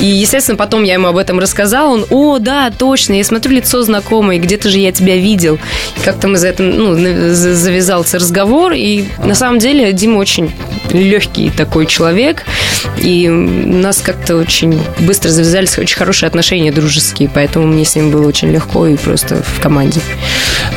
И, 0.00 0.06
естественно, 0.06 0.56
потом 0.56 0.82
я 0.82 0.94
ему 0.94 1.08
об 1.08 1.16
этом 1.16 1.38
рассказала, 1.38 1.90
он, 1.90 2.06
о, 2.10 2.38
да, 2.38 2.70
точно, 2.70 3.14
я 3.14 3.24
смотрю, 3.24 3.52
лицо 3.52 3.82
знакомое, 3.82 4.38
где-то 4.38 4.70
же 4.70 4.78
я 4.78 4.92
тебя 4.92 5.16
видел. 5.16 5.58
И 5.96 6.04
как-то 6.04 6.28
мы 6.28 6.38
за 6.38 6.48
это, 6.48 6.62
ну, 6.62 6.94
завязался 6.94 8.18
разговор, 8.18 8.72
и 8.72 9.04
на 9.24 9.34
самом 9.34 9.58
деле 9.58 9.92
Дима 9.92 10.18
очень 10.18 10.52
легкий 10.90 11.50
такой 11.50 11.86
человек, 11.86 12.44
и 12.98 13.28
у 13.28 13.32
нас 13.76 14.00
как-то 14.00 14.36
очень 14.36 14.80
быстро 15.00 15.30
завязались 15.30 15.78
очень 15.78 15.96
хорошие 15.96 16.28
отношения 16.28 16.72
дружеские, 16.72 17.30
поэтому 17.32 17.66
мне 17.66 17.84
с 17.84 17.96
ним 17.96 18.10
было 18.10 18.26
очень 18.26 18.50
легко 18.50 18.85
и 18.88 18.96
просто 18.96 19.42
в 19.42 19.60
команде. 19.60 20.00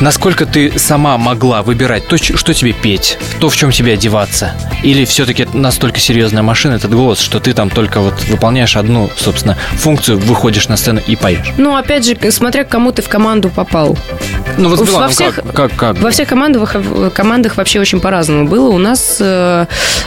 Насколько 0.00 0.46
ты 0.46 0.78
сама 0.78 1.18
могла 1.18 1.62
выбирать 1.62 2.06
то, 2.08 2.16
что 2.16 2.54
тебе 2.54 2.72
петь, 2.72 3.18
то, 3.38 3.50
в 3.50 3.56
чем 3.56 3.70
тебе 3.70 3.94
одеваться? 3.94 4.52
Или 4.82 5.04
все-таки 5.04 5.46
настолько 5.52 6.00
серьезная 6.00 6.42
машина, 6.42 6.74
этот 6.74 6.94
голос, 6.94 7.20
что 7.20 7.40
ты 7.40 7.52
там 7.52 7.68
только 7.70 8.00
вот 8.00 8.14
выполняешь 8.28 8.76
одну, 8.76 9.10
собственно, 9.16 9.56
функцию, 9.76 10.18
выходишь 10.18 10.68
на 10.68 10.76
сцену 10.76 11.00
и 11.06 11.16
поешь? 11.16 11.52
Ну, 11.58 11.76
опять 11.76 12.06
же, 12.06 12.16
смотря 12.30 12.64
к 12.64 12.68
кому 12.68 12.92
ты 12.92 13.02
в 13.02 13.08
команду 13.08 13.50
попал. 13.50 13.98
Ну 14.56 14.68
вот 14.68 14.78
с 14.78 14.80
Во 14.80 14.86
Биланом 14.86 15.10
всех- 15.10 15.34
как, 15.36 15.52
как, 15.52 15.76
как? 15.76 15.98
Во 15.98 16.10
всех 16.10 16.28
командах, 16.28 16.76
командах 17.14 17.56
вообще 17.56 17.80
очень 17.80 18.00
по-разному 18.00 18.46
было. 18.46 18.68
У 18.68 18.78
нас 18.78 19.18
э, 19.20 19.66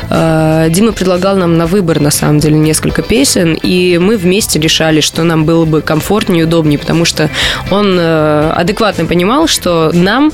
э, 0.09 0.67
Дима 0.69 0.91
предлагал 0.91 1.35
нам 1.35 1.57
на 1.57 1.65
выбор, 1.65 1.99
на 1.99 2.11
самом 2.11 2.39
деле, 2.39 2.55
несколько 2.55 3.01
песен, 3.01 3.53
и 3.53 3.97
мы 3.97 4.17
вместе 4.17 4.59
решали, 4.59 5.01
что 5.01 5.23
нам 5.23 5.45
было 5.45 5.65
бы 5.65 5.81
комфортнее 5.81 6.41
и 6.41 6.45
удобнее, 6.45 6.79
потому 6.79 7.05
что 7.05 7.29
он 7.71 7.92
э, 7.99 8.51
адекватно 8.55 9.05
понимал, 9.05 9.47
что 9.47 9.91
нам 9.93 10.31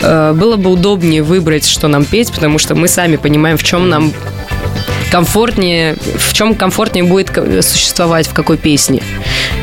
э, 0.00 0.32
было 0.32 0.56
бы 0.56 0.70
удобнее 0.70 1.22
выбрать, 1.22 1.66
что 1.66 1.88
нам 1.88 2.04
петь, 2.04 2.32
потому 2.32 2.58
что 2.58 2.74
мы 2.74 2.88
сами 2.88 3.16
понимаем, 3.16 3.56
в 3.56 3.62
чем 3.62 3.88
нам 3.88 4.12
комфортнее, 5.10 5.96
в 6.16 6.32
чем 6.32 6.54
комфортнее 6.54 7.04
будет 7.04 7.30
существовать, 7.64 8.26
в 8.26 8.32
какой 8.32 8.56
песне 8.56 9.02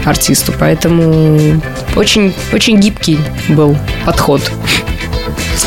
артисту. 0.05 0.53
Поэтому 0.59 1.61
очень, 1.95 2.33
очень 2.53 2.79
гибкий 2.79 3.17
был 3.49 3.75
подход, 4.05 4.41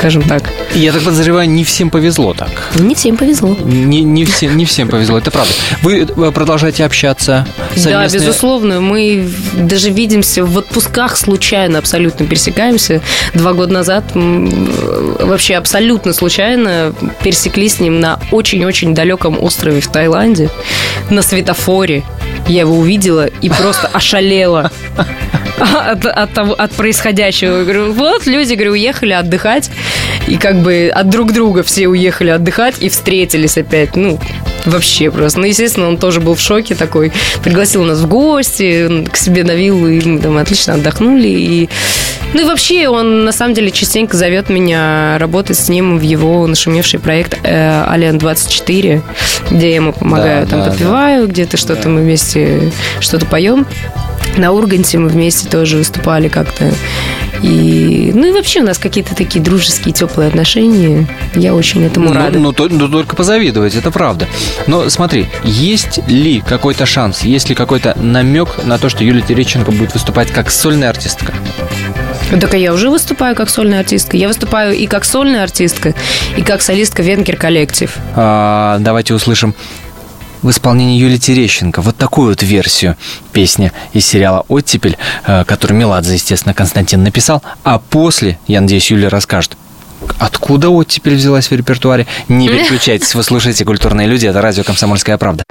скажем 0.02 0.22
так. 0.24 0.42
Я 0.74 0.90
так 0.92 1.02
подозреваю, 1.02 1.48
не 1.48 1.62
всем 1.62 1.88
повезло 1.88 2.34
так. 2.34 2.50
Не 2.80 2.96
всем 2.96 3.16
повезло. 3.16 3.56
Не, 3.64 4.00
не, 4.00 4.24
всем, 4.24 4.56
не 4.56 4.64
всем 4.64 4.88
повезло, 4.88 5.16
это 5.18 5.30
правда. 5.30 5.52
Вы 5.82 6.00
э, 6.00 6.32
продолжаете 6.32 6.84
общаться 6.84 7.46
Да, 7.76 7.80
совместно? 7.80 8.16
безусловно. 8.18 8.80
Мы 8.80 9.30
даже 9.54 9.90
видимся 9.90 10.44
в 10.44 10.58
отпусках 10.58 11.16
случайно, 11.16 11.78
абсолютно 11.78 12.26
пересекаемся. 12.26 13.00
Два 13.32 13.52
года 13.52 13.72
назад 13.74 14.02
м, 14.16 14.50
вообще 15.20 15.54
абсолютно 15.54 16.12
случайно 16.12 16.92
пересеклись 17.22 17.76
с 17.76 17.80
ним 17.80 18.00
на 18.00 18.18
очень-очень 18.32 18.94
далеком 18.96 19.40
острове 19.40 19.80
в 19.80 19.86
Таиланде 19.86 20.50
на 21.10 21.22
светофоре. 21.22 22.02
Я 22.48 22.62
его 22.62 22.76
увидела 22.76 23.26
и 23.26 23.48
просто 23.48 23.86
ошалела 23.92 24.72
от, 25.58 26.06
от 26.06 26.32
того- 26.32 26.54
от 26.54 26.72
происходящего. 26.72 27.62
Говорю, 27.62 27.92
вот 27.92 28.26
люди, 28.26 28.54
говорю, 28.54 28.72
уехали 28.72 29.12
отдыхать, 29.12 29.70
и 30.26 30.36
как 30.36 30.56
бы 30.60 30.90
от 30.94 31.08
друг 31.08 31.32
друга 31.32 31.62
все 31.62 31.88
уехали 31.88 32.30
отдыхать 32.30 32.76
и 32.80 32.88
встретились 32.88 33.58
опять. 33.58 33.96
Ну, 33.96 34.18
вообще 34.64 35.10
просто. 35.10 35.40
Ну, 35.40 35.46
естественно, 35.46 35.88
он 35.88 35.96
тоже 35.98 36.20
был 36.20 36.34
в 36.34 36.40
шоке 36.40 36.74
такой. 36.74 37.12
Пригласил 37.42 37.84
нас 37.84 37.98
в 38.00 38.06
гости 38.08 39.04
к 39.10 39.16
себе 39.16 39.44
на 39.44 39.52
виллу, 39.52 39.88
и 39.88 40.04
мы 40.04 40.20
там 40.20 40.36
отлично 40.38 40.74
отдохнули. 40.74 41.28
И... 41.28 41.68
Ну 42.34 42.42
и 42.42 42.44
вообще 42.44 42.88
он 42.88 43.24
на 43.24 43.32
самом 43.32 43.54
деле 43.54 43.70
частенько 43.70 44.16
зовет 44.16 44.48
меня 44.48 45.16
работать 45.18 45.58
с 45.58 45.68
ним 45.68 45.98
в 45.98 46.02
его 46.02 46.46
нашумевший 46.46 46.98
проект 46.98 47.38
э, 47.42 47.84
Ален 47.86 48.18
24, 48.18 49.02
где 49.50 49.68
я 49.68 49.74
ему 49.76 49.92
помогаю, 49.92 50.44
Да, 50.44 50.50
там 50.50 50.60
да, 50.60 50.70
подпеваю, 50.70 51.26
где-то 51.28 51.56
что-то 51.56 51.88
мы 51.88 52.00
вместе 52.00 52.72
что-то 53.00 53.26
поем. 53.26 53.66
На 54.38 54.52
Урганте 54.52 54.96
мы 54.96 55.08
вместе 55.08 55.41
тоже 55.48 55.76
выступали 55.76 56.28
как-то. 56.28 56.72
И, 57.42 58.12
ну 58.14 58.28
и 58.28 58.32
вообще 58.32 58.60
у 58.60 58.64
нас 58.64 58.78
какие-то 58.78 59.14
такие 59.16 59.40
дружеские, 59.42 59.92
теплые 59.92 60.28
отношения. 60.28 61.08
Я 61.34 61.54
очень 61.54 61.84
этому 61.84 62.08
Ну, 62.08 62.14
рада. 62.14 62.38
ну, 62.38 62.52
то- 62.52 62.68
ну, 62.68 62.88
только 62.88 63.16
позавидовать, 63.16 63.74
это 63.74 63.90
правда. 63.90 64.26
Но 64.66 64.88
смотри, 64.90 65.26
есть 65.44 65.98
ли 66.08 66.40
какой-то 66.40 66.86
шанс, 66.86 67.22
есть 67.22 67.48
ли 67.48 67.54
какой-то 67.54 67.96
намек 68.00 68.64
на 68.64 68.78
то, 68.78 68.88
что 68.88 69.02
Юлия 69.04 69.22
Терещенко 69.22 69.72
будет 69.72 69.94
выступать 69.94 70.30
как 70.30 70.50
сольная 70.50 70.90
артистка? 70.90 71.32
Так 72.40 72.54
а 72.54 72.56
я 72.56 72.72
уже 72.72 72.88
выступаю 72.88 73.34
как 73.36 73.50
сольная 73.50 73.80
артистка. 73.80 74.16
Я 74.16 74.28
выступаю 74.28 74.74
и 74.74 74.86
как 74.86 75.04
сольная 75.04 75.42
артистка, 75.42 75.94
и 76.36 76.42
как 76.42 76.62
солистка 76.62 77.02
Венгер 77.02 77.36
коллектив. 77.36 77.94
А, 78.14 78.78
давайте 78.80 79.12
услышим 79.14 79.54
в 80.42 80.50
исполнении 80.50 80.98
Юлии 80.98 81.16
Терещенко 81.16 81.80
вот 81.80 81.96
такую 81.96 82.30
вот 82.30 82.42
версию 82.42 82.96
песни 83.32 83.72
из 83.92 84.06
сериала 84.06 84.44
«Оттепель», 84.48 84.96
э, 85.26 85.44
которую 85.44 85.78
Меладзе, 85.78 86.14
естественно, 86.14 86.54
Константин 86.54 87.02
написал, 87.02 87.42
а 87.64 87.78
после, 87.78 88.38
я 88.46 88.60
надеюсь, 88.60 88.90
Юля 88.90 89.08
расскажет, 89.08 89.56
откуда 90.18 90.68
«Оттепель» 90.70 91.16
взялась 91.16 91.50
в 91.50 91.52
репертуаре. 91.54 92.06
Не 92.28 92.48
переключайтесь, 92.48 93.14
вы 93.14 93.22
слушаете 93.22 93.64
«Культурные 93.64 94.06
люди», 94.06 94.26
это 94.26 94.40
радио 94.42 94.64
«Комсомольская 94.64 95.16
правда». 95.18 95.44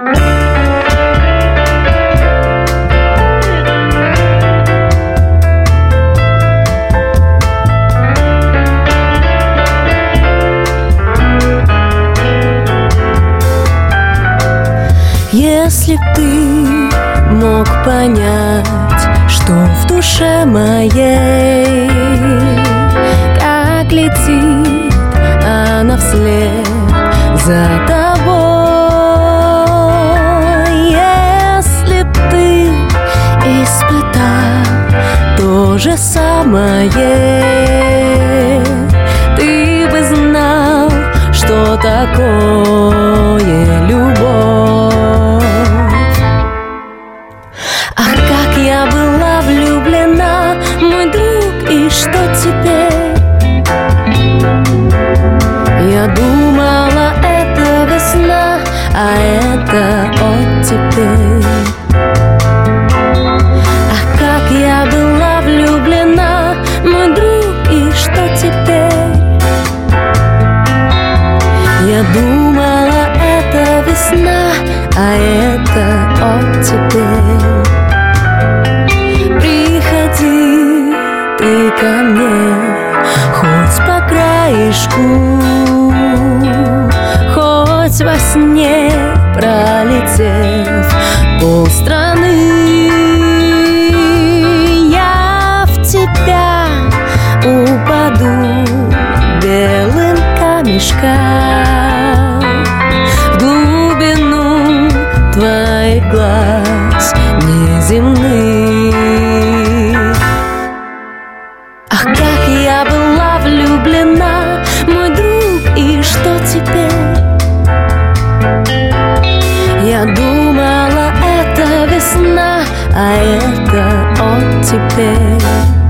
Оттепель 124.62 125.42
Ах, 125.44 125.81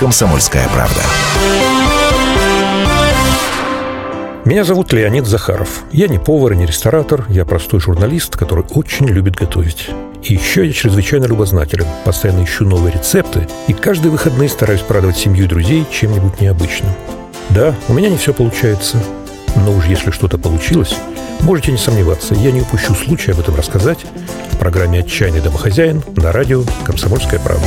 «Комсомольская 0.00 0.66
правда». 0.70 1.02
Меня 4.46 4.64
зовут 4.64 4.94
Леонид 4.94 5.26
Захаров. 5.26 5.82
Я 5.92 6.08
не 6.08 6.18
повар 6.18 6.54
и 6.54 6.56
не 6.56 6.64
ресторатор, 6.64 7.26
я 7.28 7.44
простой 7.44 7.80
журналист, 7.80 8.34
который 8.34 8.64
очень 8.70 9.06
любит 9.06 9.36
готовить. 9.36 9.90
И 10.22 10.32
еще 10.32 10.66
я 10.66 10.72
чрезвычайно 10.72 11.26
любознателен, 11.26 11.84
постоянно 12.06 12.44
ищу 12.44 12.64
новые 12.64 12.94
рецепты 12.94 13.46
и 13.68 13.74
каждые 13.74 14.10
выходные 14.10 14.48
стараюсь 14.48 14.80
порадовать 14.80 15.18
семью 15.18 15.44
и 15.44 15.48
друзей 15.48 15.86
чем-нибудь 15.92 16.40
необычным. 16.40 16.92
Да, 17.50 17.74
у 17.88 17.92
меня 17.92 18.08
не 18.08 18.16
все 18.16 18.32
получается, 18.32 18.96
но 19.54 19.70
уж 19.70 19.84
если 19.84 20.12
что-то 20.12 20.38
получилось, 20.38 20.96
можете 21.40 21.72
не 21.72 21.78
сомневаться, 21.78 22.34
я 22.34 22.52
не 22.52 22.62
упущу 22.62 22.94
случая 22.94 23.32
об 23.32 23.40
этом 23.40 23.54
рассказать 23.54 23.98
в 24.50 24.56
программе 24.56 25.00
«Отчаянный 25.00 25.42
домохозяин» 25.42 26.02
на 26.16 26.32
радио 26.32 26.62
«Комсомольская 26.86 27.38
правда». 27.38 27.66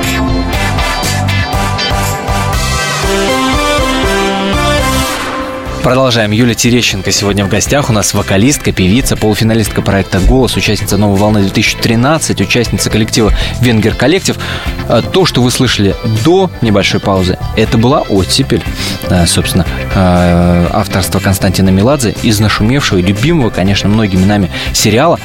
Продолжаем. 5.83 6.29
Юля 6.29 6.53
Терещенко 6.53 7.11
сегодня 7.11 7.43
в 7.43 7.49
гостях. 7.49 7.89
У 7.89 7.93
нас 7.93 8.13
вокалистка, 8.13 8.71
певица, 8.71 9.17
полуфиналистка 9.17 9.81
проекта 9.81 10.19
«Голос», 10.19 10.55
участница 10.55 10.97
«Новой 10.97 11.17
волны-2013», 11.17 12.43
участница 12.43 12.91
коллектива 12.91 13.33
«Венгер 13.61 13.95
Коллектив». 13.95 14.37
А 14.87 15.01
То, 15.01 15.25
что 15.25 15.41
вы 15.41 15.49
слышали 15.49 15.95
до 16.23 16.51
небольшой 16.61 16.99
паузы, 16.99 17.39
это 17.57 17.79
была 17.79 18.01
«Оттепель», 18.01 18.63
а, 19.09 19.25
собственно, 19.25 19.65
а, 19.95 20.69
авторство 20.71 21.19
Константина 21.19 21.69
Меладзе 21.69 22.15
из 22.21 22.39
нашумевшего 22.39 22.99
и 22.99 23.01
любимого, 23.01 23.49
конечно, 23.49 23.89
многими 23.89 24.23
нами 24.23 24.51
сериала 24.73 25.19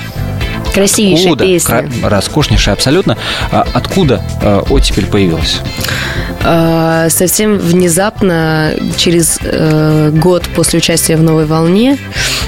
Красивейшая 0.77 1.33
Откуда? 1.33 1.45
песня. 1.45 1.91
Кра- 2.03 2.09
Роскошнейшая 2.11 2.75
абсолютно. 2.75 3.17
А 3.51 3.67
Откуда 3.75 4.23
а, 4.43 4.63
«Оттепель» 4.71 5.07
появилась? 5.07 5.61
А, 6.45 7.09
Совсем 7.09 7.57
внезапно, 7.59 8.73
через 8.97 9.39
э, 9.43 10.11
год 10.15 10.45
после 10.55 10.79
участия 10.79 11.17
в 11.17 11.23
«Новой 11.23 11.47
волне», 11.47 11.97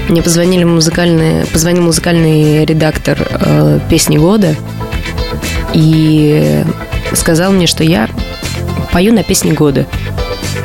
мне 0.08 0.22
позвонили 0.22 0.64
музыкальные, 0.64 1.46
позвонил 1.46 1.82
музыкальный 1.84 2.64
редактор 2.64 3.18
э, 3.28 3.80
«Песни 3.90 4.18
года» 4.18 4.54
и 5.74 6.64
сказал 7.14 7.52
мне, 7.52 7.66
что 7.66 7.82
я 7.84 8.08
пою 8.92 9.12
на 9.12 9.22
«Песни 9.22 9.52
года» 9.52 9.86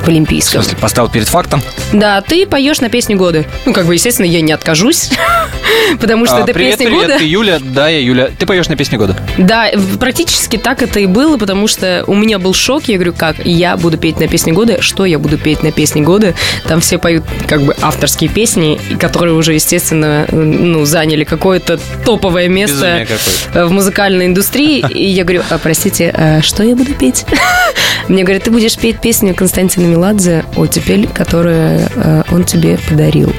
в 0.02 0.06
В 0.06 0.08
Олимпийском. 0.10 0.62
смысле, 0.62 0.78
поставил 0.80 1.10
перед 1.10 1.28
фактом? 1.30 1.62
Да, 1.94 2.22
ты 2.22 2.46
поешь 2.46 2.82
на 2.82 2.90
«Песни 2.90 3.14
года». 3.16 3.46
Ну, 3.66 3.74
как 3.74 3.86
бы, 3.86 3.94
естественно, 3.94 4.26
я 4.26 4.42
не 4.42 4.52
откажусь, 4.52 5.10
потому 6.00 6.26
что 6.26 6.38
А, 6.38 6.42
это 6.42 6.54
привет, 6.54 6.78
«Песни 6.78 6.86
привет, 6.86 7.02
года». 7.02 7.18
ты 7.18 7.26
Юля, 7.26 7.60
да, 7.60 7.90
я 7.90 8.00
Юля. 8.00 8.30
Ты 8.38 8.46
поешь 8.46 8.68
на 8.68 8.76
песне 8.76 8.98
года. 8.98 9.16
Да, 9.38 9.70
практически 10.00 10.58
так 10.58 10.82
это 10.82 11.00
и 11.00 11.06
было, 11.06 11.38
потому 11.38 11.68
что 11.68 12.04
у 12.08 12.16
меня 12.16 12.40
был 12.40 12.54
шок. 12.54 12.86
Я 12.86 12.96
говорю, 12.96 13.14
как 13.14 13.46
я 13.46 13.78
буду 13.78 13.98
петь 13.98 14.20
на 14.20 14.28
песни 14.28 14.52
года? 14.52 14.82
Что 14.82 15.06
я 15.06 15.20
буду 15.20 15.38
петь 15.38 15.64
на 15.64 15.72
песни 15.72 16.02
года? 16.02 16.34
Там 16.68 16.80
все 16.82 16.98
поют 16.98 17.24
как 17.48 17.62
бы 17.62 17.76
авторские 17.82 18.30
песни, 18.30 18.80
которые 19.00 19.36
уже, 19.36 19.54
естественно, 19.54 20.28
ну, 20.32 20.86
заняли 20.86 21.24
какое-то 21.24 21.80
топовое 22.06 22.48
место 22.48 23.06
в 23.54 23.70
музыкальной 23.72 24.28
индустрии. 24.28 24.84
И 24.90 25.06
я 25.06 25.24
говорю, 25.24 25.44
а, 25.50 25.58
простите, 25.58 26.14
а 26.16 26.42
что 26.42 26.64
я 26.64 26.76
буду 26.76 26.94
петь? 26.94 27.26
Мне 28.08 28.24
говорят, 28.24 28.44
ты 28.44 28.52
будешь 28.52 28.78
петь 28.78 29.00
песню 29.00 29.34
Константина 29.34 29.86
Меладзе 29.86 30.44
«Оттепель», 30.56 31.08
которую 31.08 31.88
э, 31.96 32.24
он 32.32 32.44
тебе 32.44 32.78
подарил. 32.90 33.34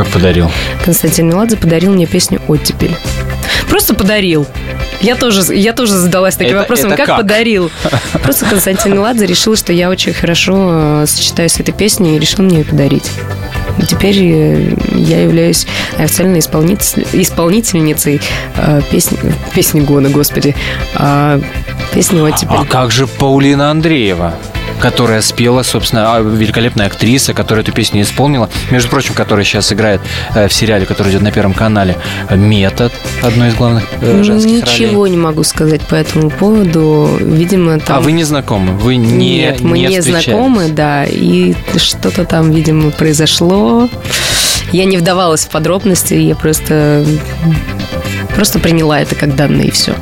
Как 0.00 0.08
подарил. 0.08 0.50
Константин 0.82 1.28
Меладзе 1.28 1.58
подарил 1.58 1.92
мне 1.92 2.06
песню 2.06 2.40
«Оттепель». 2.48 2.96
Просто 3.68 3.92
подарил. 3.92 4.46
Я 5.02 5.14
тоже, 5.14 5.54
я 5.54 5.74
тоже 5.74 5.92
задалась 5.92 6.36
таким 6.36 6.52
Это- 6.52 6.60
вопросом, 6.60 6.86
это 6.86 6.96
как, 6.96 7.06
как? 7.06 7.16
подарил. 7.18 7.70
Просто 8.22 8.46
Константин 8.46 8.94
Меладзе 8.94 9.26
решил, 9.26 9.56
что 9.56 9.74
я 9.74 9.90
очень 9.90 10.14
хорошо 10.14 11.02
э, 11.02 11.04
сочетаюсь 11.06 11.52
с 11.52 11.60
этой 11.60 11.74
песней 11.74 12.16
и 12.16 12.18
решил 12.18 12.42
мне 12.46 12.60
ее 12.60 12.64
подарить. 12.64 13.10
И 13.76 13.84
Теперь 13.84 14.16
э, 14.18 14.74
я 14.94 15.22
являюсь 15.22 15.66
официальной 15.98 16.38
исполнитель- 16.38 17.06
исполнительницей 17.12 18.22
э, 18.56 18.80
песни, 18.90 19.18
песни 19.54 19.80
года, 19.80 20.08
господи, 20.08 20.56
а, 20.94 21.38
песни 21.92 22.20
«Оттепель». 22.22 22.56
А 22.58 22.64
как 22.64 22.90
же 22.90 23.06
Паулина 23.06 23.70
Андреева? 23.70 24.32
Которая 24.78 25.20
спела, 25.20 25.62
собственно, 25.62 26.14
а, 26.16 26.20
великолепная 26.20 26.86
актриса, 26.86 27.34
которая 27.34 27.62
эту 27.62 27.72
песню 27.72 28.02
исполнила. 28.02 28.48
Между 28.70 28.88
прочим, 28.88 29.14
которая 29.14 29.44
сейчас 29.44 29.72
играет 29.72 30.00
э, 30.34 30.48
в 30.48 30.52
сериале, 30.52 30.86
который 30.86 31.12
идет 31.12 31.22
на 31.22 31.32
Первом 31.32 31.54
канале 31.54 31.96
«Метод», 32.30 32.92
одной 33.22 33.48
из 33.48 33.54
главных 33.54 33.84
э, 34.00 34.22
женских 34.22 34.62
Ничего 34.66 35.02
ролей. 35.02 35.12
не 35.12 35.18
могу 35.18 35.42
сказать 35.42 35.82
по 35.82 35.94
этому 35.94 36.30
поводу. 36.30 37.10
Видимо, 37.20 37.78
там... 37.78 37.98
А 37.98 38.00
вы 38.00 38.12
не 38.12 38.24
знакомы? 38.24 38.72
Вы 38.72 38.96
не 38.96 39.38
Нет, 39.38 39.60
мы 39.60 39.78
не, 39.78 40.00
встречались? 40.00 40.24
знакомы, 40.24 40.68
да, 40.68 41.04
и 41.04 41.54
что-то 41.76 42.24
там, 42.24 42.50
видимо, 42.50 42.90
произошло. 42.90 43.88
Я 44.72 44.84
не 44.84 44.96
вдавалась 44.96 45.44
в 45.44 45.48
подробности, 45.48 46.14
я 46.14 46.36
просто 46.36 47.04
просто 48.34 48.58
приняла 48.58 49.00
это 49.00 49.14
как 49.14 49.34
данное 49.34 49.66
и 49.66 49.70
все. 49.70 49.94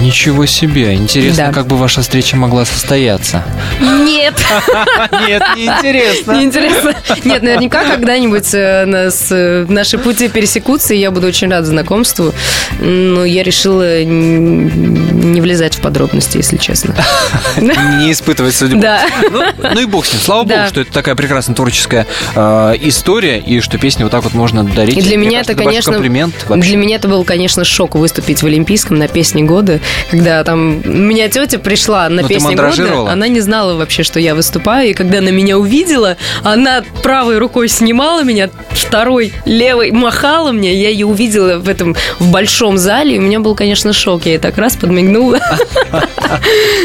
Ничего 0.00 0.46
себе. 0.46 0.94
Интересно, 0.94 1.46
Да. 1.46 1.52
как 1.52 1.66
бы 1.66 1.76
ваша 1.76 2.02
встреча 2.02 2.36
могла 2.36 2.64
состояться. 2.64 3.42
Нет, 3.80 4.34
Нет, 5.26 5.42
неинтересно. 5.56 6.32
неинтересно. 6.32 6.94
Нет, 7.24 7.42
наверняка 7.42 7.84
когда-нибудь 7.84 8.48
э, 8.52 8.84
нас, 8.84 9.28
э, 9.30 9.64
наши 9.68 9.98
пути 9.98 10.28
пересекутся, 10.28 10.94
и 10.94 10.98
я 10.98 11.10
буду 11.10 11.26
очень 11.26 11.48
рада 11.50 11.66
знакомству. 11.66 12.32
Но 12.80 13.24
я 13.24 13.42
решила 13.42 14.04
не 14.04 15.40
влезать 15.40 15.76
в 15.76 15.80
подробности, 15.80 16.36
если 16.38 16.56
честно. 16.56 16.94
Не 17.56 18.12
испытывать 18.12 18.54
судьбу. 18.54 18.80
Да. 18.80 19.00
Ну, 19.30 19.42
ну 19.74 19.80
и 19.80 19.84
бог 19.86 20.04
с 20.06 20.12
ним. 20.12 20.20
Слава 20.22 20.44
богу, 20.44 20.60
что 20.68 20.80
это 20.80 20.92
такая 20.92 21.14
прекрасная 21.14 21.54
творческая 21.54 22.06
э, 22.34 22.74
история, 22.82 23.38
и 23.38 23.60
что 23.60 23.78
песни 23.78 24.02
вот 24.02 24.12
так 24.12 24.22
вот 24.24 24.34
можно 24.34 24.62
дарить. 24.64 24.96
И 24.96 25.00
для 25.00 25.16
меня 25.16 25.40
это, 25.40 25.54
конечно, 25.54 25.92
комплимент 25.92 26.34
для 26.66 26.76
меня 26.76 26.96
это 26.96 27.08
был, 27.08 27.24
конечно, 27.24 27.64
шок 27.64 27.94
выступить 27.94 28.42
в 28.42 28.46
Олимпийском 28.46 28.98
на 28.98 29.08
песне 29.08 29.44
года, 29.44 29.80
когда 30.10 30.42
там 30.44 30.82
у 30.84 30.88
меня 30.88 31.28
тетя 31.28 31.58
пришла 31.58 32.08
на 32.08 32.22
Ну, 32.22 32.28
ты 32.28 32.34
песне 32.34 32.56
года, 32.56 33.10
она 33.10 33.28
не 33.28 33.40
знала 33.40 33.74
вообще, 33.76 34.02
что 34.02 34.20
я 34.20 34.34
выступаю, 34.34 34.90
и 34.90 34.94
когда 34.94 35.18
она 35.18 35.30
меня 35.30 35.58
увидела, 35.58 36.16
она 36.42 36.82
правой 37.02 37.38
рукой 37.38 37.68
снимала 37.68 38.22
меня, 38.22 38.50
второй 38.70 39.32
левой 39.44 39.90
махала 39.92 40.52
мне, 40.52 40.74
я 40.74 40.88
ее 40.90 41.06
увидела 41.06 41.58
в 41.58 41.68
этом 41.68 41.96
в 42.18 42.30
большом 42.30 42.78
зале, 42.78 43.16
и 43.16 43.18
у 43.18 43.22
меня 43.22 43.40
был, 43.40 43.54
конечно, 43.54 43.92
шок, 43.92 44.26
я 44.26 44.32
ей 44.32 44.38
так 44.38 44.56
раз 44.58 44.76
подмигнула. 44.76 45.38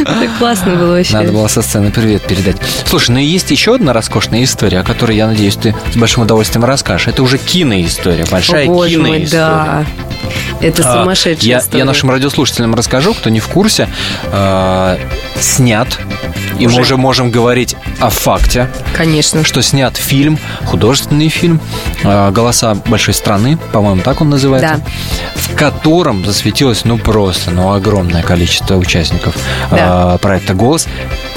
Так 0.05 0.29
классно 0.37 0.75
было 0.75 0.91
вообще. 0.97 1.13
Надо 1.13 1.31
было 1.31 1.47
со 1.47 1.61
сцены 1.61 1.91
привет 1.91 2.21
передать. 2.23 2.57
Слушай, 2.85 3.11
ну 3.11 3.19
и 3.19 3.23
есть 3.23 3.49
еще 3.51 3.75
одна 3.75 3.93
роскошная 3.93 4.43
история, 4.43 4.79
о 4.79 4.83
которой, 4.83 5.15
я 5.17 5.27
надеюсь, 5.27 5.55
ты 5.55 5.75
с 5.93 5.97
большим 5.97 6.23
удовольствием 6.23 6.63
расскажешь. 6.65 7.07
Это 7.07 7.23
уже 7.23 7.37
киноистория, 7.37 8.25
большая 8.29 8.65
киноистория. 8.65 9.27
да. 9.31 9.85
Это 10.61 10.83
А, 10.87 11.01
сумасшедшая 11.01 11.59
история. 11.59 11.79
я 11.79 11.85
нашим 11.85 12.11
радиослушателям 12.11 12.75
расскажу, 12.75 12.90
кто 12.99 13.29
не 13.29 13.39
в 13.39 13.47
курсе. 13.47 13.87
э, 14.23 14.97
снят, 15.39 15.87
и 16.59 16.67
мы 16.67 16.73
Уже. 16.73 16.81
уже 16.81 16.97
можем 16.97 17.31
говорить 17.31 17.75
о 17.99 18.09
факте, 18.09 18.69
Конечно. 18.95 19.43
что 19.43 19.61
снят 19.63 19.95
фильм, 19.97 20.37
художественный 20.65 21.29
фильм 21.29 21.59
э, 22.03 22.31
«Голоса 22.31 22.75
большой 22.85 23.13
страны», 23.13 23.57
по-моему, 23.71 24.01
так 24.01 24.21
он 24.21 24.29
называется, 24.29 24.81
в 25.35 25.55
котором 25.55 26.23
засветилось, 26.25 26.85
ну, 26.85 26.97
просто, 26.97 27.49
ну, 27.51 27.73
огромное 27.73 28.21
количество 28.23 28.75
участников 28.75 29.35
э, 29.71 29.75
Да. 29.75 30.17
проекта 30.21 30.53
«Голос», 30.53 30.87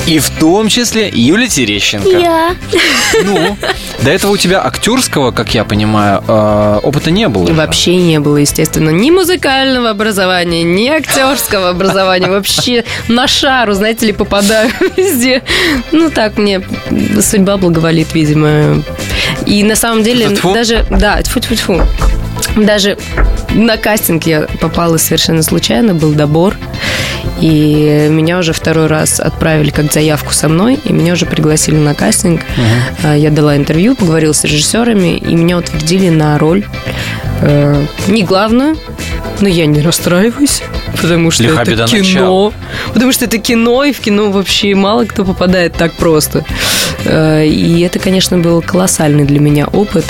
и 0.06 0.18
в 0.18 0.30
том 0.30 0.68
числе 0.68 1.08
Юлия 1.12 1.48
Терещенко. 1.48 2.08
Я. 2.08 2.54
Ну, 3.24 3.56
до 4.02 4.10
этого 4.10 4.32
у 4.32 4.36
тебя 4.36 4.64
актерского, 4.64 5.30
как 5.30 5.54
я 5.54 5.64
понимаю, 5.64 6.22
э, 6.26 6.80
опыта 6.82 7.10
не 7.10 7.28
было. 7.28 7.46
же. 7.46 7.54
Вообще 7.54 7.96
не 7.96 8.20
было, 8.20 8.36
естественно, 8.36 8.90
ни 8.90 9.10
музыкального 9.10 9.90
образования, 9.90 10.62
ни 10.62 10.88
актерского 10.88 11.70
образования. 11.70 12.28
Вообще 12.28 12.84
на 13.08 13.26
шару, 13.26 13.72
знаете 13.72 14.06
ли, 14.06 14.12
попадаю 14.12 14.70
везде. 14.96 15.42
Ну, 15.92 16.10
так 16.10 16.36
мне 16.36 16.62
судьба 17.20 17.56
благоволит, 17.56 18.14
видимо. 18.14 18.82
И 19.46 19.62
на 19.62 19.76
самом 19.76 20.02
деле 20.02 20.28
даже... 20.28 20.84
Да, 20.90 21.20
тьфу-тьфу-тьфу. 21.22 21.82
Даже 22.56 22.96
на 23.50 23.76
кастинг 23.76 24.24
я 24.24 24.42
попала 24.60 24.96
совершенно 24.96 25.42
случайно, 25.42 25.94
был 25.94 26.12
добор. 26.12 26.56
И 27.40 28.06
меня 28.10 28.38
уже 28.38 28.52
второй 28.52 28.86
раз 28.86 29.18
отправили 29.20 29.70
как 29.70 29.92
заявку 29.92 30.32
со 30.32 30.48
мной, 30.48 30.78
и 30.84 30.92
меня 30.92 31.14
уже 31.14 31.26
пригласили 31.26 31.76
на 31.76 31.94
кастинг. 31.94 32.42
А, 33.02 33.14
Я 33.16 33.30
дала 33.30 33.56
интервью, 33.56 33.96
поговорила 33.96 34.32
с 34.32 34.44
режиссерами, 34.44 35.16
и 35.16 35.34
меня 35.34 35.58
утвердили 35.58 36.10
на 36.10 36.38
роль 36.38 36.64
э, 37.40 37.84
не 38.06 38.22
главную, 38.22 38.76
но 39.40 39.48
я 39.48 39.66
не 39.66 39.80
расстраиваюсь, 39.82 40.62
потому 41.00 41.30
что 41.32 41.42
Лиха 41.42 41.62
это 41.62 41.86
кино. 41.86 41.98
начала. 41.98 42.52
Потому 42.92 43.12
что 43.12 43.24
это 43.24 43.38
кино, 43.38 43.84
и 43.84 43.92
в 43.92 44.00
кино 44.00 44.30
вообще 44.30 44.74
мало 44.74 45.04
кто 45.04 45.24
попадает 45.24 45.74
так 45.74 45.92
просто. 45.94 46.44
Э, 47.04 47.44
И 47.46 47.80
это, 47.80 47.98
конечно, 47.98 48.38
был 48.38 48.62
колоссальный 48.62 49.24
для 49.24 49.40
меня 49.40 49.66
опыт. 49.66 50.04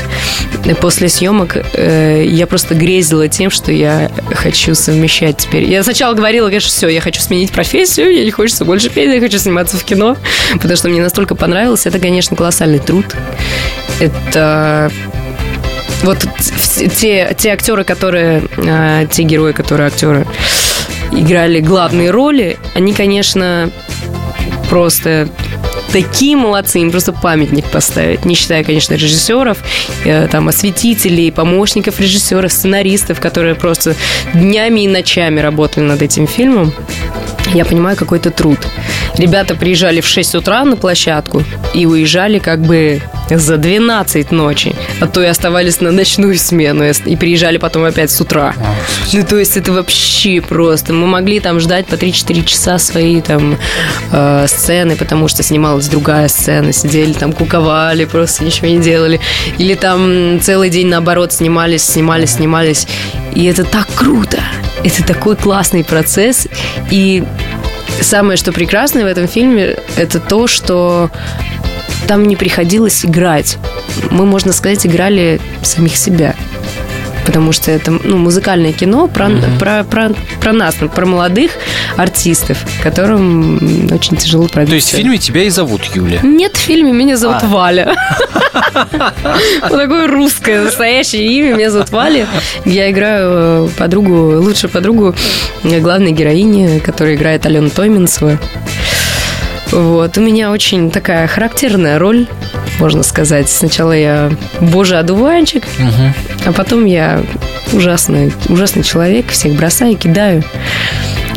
После 0.81 1.09
съемок 1.09 1.57
э, 1.57 2.25
я 2.27 2.47
просто 2.47 2.75
грезила 2.75 3.29
тем, 3.29 3.51
что 3.51 3.71
я 3.71 4.11
хочу 4.33 4.75
совмещать 4.75 5.37
теперь. 5.37 5.65
Я 5.65 5.83
сначала 5.83 6.15
говорила, 6.15 6.49
конечно, 6.49 6.71
все, 6.71 6.89
я 6.89 7.01
хочу 7.01 7.21
сменить 7.21 7.53
профессию, 7.53 8.09
мне 8.09 8.25
не 8.25 8.31
хочется 8.31 8.65
больше 8.65 8.89
петь, 8.89 9.13
я 9.13 9.21
хочу 9.21 9.39
сниматься 9.39 9.77
в 9.77 9.85
кино, 9.85 10.17
потому 10.55 10.77
что 10.77 10.89
мне 10.89 11.03
настолько 11.03 11.35
понравилось. 11.35 11.87
Это, 11.87 11.99
конечно, 11.99 12.35
колоссальный 12.35 12.79
труд. 12.79 13.05
Это 14.01 14.91
вот 16.03 16.19
те, 16.97 17.35
те 17.39 17.51
актеры, 17.51 17.85
которые, 17.85 18.43
э, 18.57 19.07
те 19.11 19.23
герои, 19.23 19.53
которые 19.53 19.89
актеры 19.89 20.27
играли 21.13 21.61
главные 21.61 22.11
роли, 22.11 22.59
они, 22.75 22.93
конечно, 22.93 23.71
просто 24.71 25.29
такие 25.95 26.37
молодцы, 26.37 26.81
им 26.81 26.91
просто 26.91 27.13
памятник 27.13 27.71
поставить. 27.71 28.25
Не 28.25 28.35
считая, 28.35 28.65
конечно, 28.65 28.95
режиссеров, 28.95 29.59
э, 30.05 30.27
там, 30.27 30.49
осветителей, 30.49 31.31
помощников 31.31 32.01
режиссеров, 32.01 32.53
сценаристов, 32.53 33.21
которые 33.21 33.55
просто 33.55 33.95
днями 34.35 34.81
и 34.81 34.89
ночами 34.89 35.39
работали 35.39 35.85
над 35.85 36.03
этим 36.03 36.27
фильмом. 36.27 36.73
Я 37.55 37.65
понимаю 37.65 37.97
какой-то 37.97 38.31
труд. 38.31 38.59
Ребята 39.17 39.55
приезжали 39.55 40.01
в 40.01 40.07
6 40.07 40.35
утра 40.35 40.65
на 40.65 40.77
площадку 40.77 41.43
и 41.73 41.87
уезжали 41.87 42.41
как 42.41 42.61
бы 42.61 43.01
за 43.31 43.57
12 43.57 44.33
ночи, 44.33 44.75
а 45.01 45.07
то 45.07 45.23
и 45.23 45.27
оставались 45.27 45.81
на 45.81 45.93
ночную 45.93 46.37
смену 46.37 46.85
и 46.85 47.17
приезжали 47.17 47.59
потом 47.59 47.85
опять 47.85 48.11
с 48.11 48.21
утра. 48.21 48.55
Ну, 49.13 49.25
то 49.25 49.39
есть 49.39 49.57
это 49.57 49.73
вообще 49.73 50.41
просто. 50.41 50.93
Мы 50.93 51.07
могли 51.07 51.39
там 51.39 51.61
ждать 51.61 51.87
по 51.87 51.95
3-4 51.95 52.45
часа 52.45 52.79
свои 52.79 53.21
там 53.21 53.57
э, 54.11 54.47
сцены, 54.49 54.97
потому 54.97 55.29
что 55.29 55.45
снималась 55.45 55.87
другая 55.87 56.27
сцена. 56.27 56.73
Сидели 56.73 57.13
там, 57.13 57.33
куковали, 57.33 58.05
просто 58.05 58.45
ничего 58.45 58.67
не 58.67 58.79
делали. 58.79 59.21
Или 59.59 59.75
там 59.75 60.41
целый 60.41 60.71
день 60.71 60.89
наоборот 60.89 61.33
снимались, 61.33 61.85
снимались, 61.85 62.33
снимались. 62.33 62.89
И 63.37 63.45
это 63.45 63.63
так 63.63 63.87
круто. 63.95 64.41
Это 64.85 65.05
такой 65.05 65.35
классный 65.37 65.83
процесс. 65.83 66.47
И 66.91 67.25
самое, 68.01 68.37
что 68.37 68.53
прекрасное 68.53 69.05
в 69.05 69.07
этом 69.07 69.27
фильме, 69.27 69.79
это 69.97 70.21
то, 70.21 70.47
что 70.47 71.11
там 72.07 72.25
не 72.25 72.37
приходилось 72.37 73.05
играть. 73.05 73.57
Мы, 74.11 74.27
можно 74.27 74.53
сказать, 74.53 74.87
играли 74.87 75.41
самих 75.63 75.97
себя. 75.97 76.35
Потому 77.25 77.53
что 77.53 77.71
это 77.71 77.91
ну, 77.91 78.17
музыкальное 78.17 78.73
кино 78.73 79.09
про, 79.09 79.31
про, 79.59 79.85
про, 79.85 80.11
про 80.41 80.53
нас, 80.53 80.75
про 80.75 81.07
молодых 81.07 81.53
артистов, 81.97 82.59
которым 82.83 83.57
очень 83.93 84.17
тяжело 84.17 84.47
пробиться. 84.47 84.71
То 84.71 84.77
есть 84.77 84.93
в 84.93 84.97
фильме 84.97 85.19
тебя 85.19 85.45
и 85.45 85.51
зовут 85.51 85.83
Юля. 85.95 86.21
Нет, 86.23 86.57
в 86.57 86.61
фильме 86.61 86.93
меня 86.93 87.17
зовут 87.17 87.39
А. 87.43 87.47
Валя. 87.47 87.95
Такое 89.63 90.07
русское 90.07 90.63
настоящее 90.63 91.27
имя. 91.27 91.55
Меня 91.55 91.71
зовут 91.71 91.91
Валя. 91.91 92.27
Я 92.65 92.91
играю 92.91 93.67
э, 93.67 93.69
подругу, 93.77 94.41
лучшую 94.41 94.71
подругу 94.71 95.15
э, 95.63 95.81
главной 95.81 96.13
героини, 96.13 96.79
которая 96.81 97.15
играет 97.15 97.47
Алена 97.47 97.71
Тойминцева. 97.71 98.39
Вот. 99.71 100.19
У 100.19 100.21
меня 100.21 100.51
очень 100.51 100.91
такая 100.91 101.27
характерная 101.27 101.99
роль, 101.99 102.27
можно 102.79 103.03
сказать. 103.03 103.49
Сначала 103.49 103.93
я 103.93 104.31
божий 104.61 104.99
одуванчик, 104.99 105.65
а 106.45 106.53
потом 106.53 106.85
я 106.85 107.23
ужасный, 107.73 108.33
ужасный 108.49 108.83
человек, 108.83 109.31
всех 109.31 109.55
бросаю, 109.55 109.97
кидаю. 109.97 110.43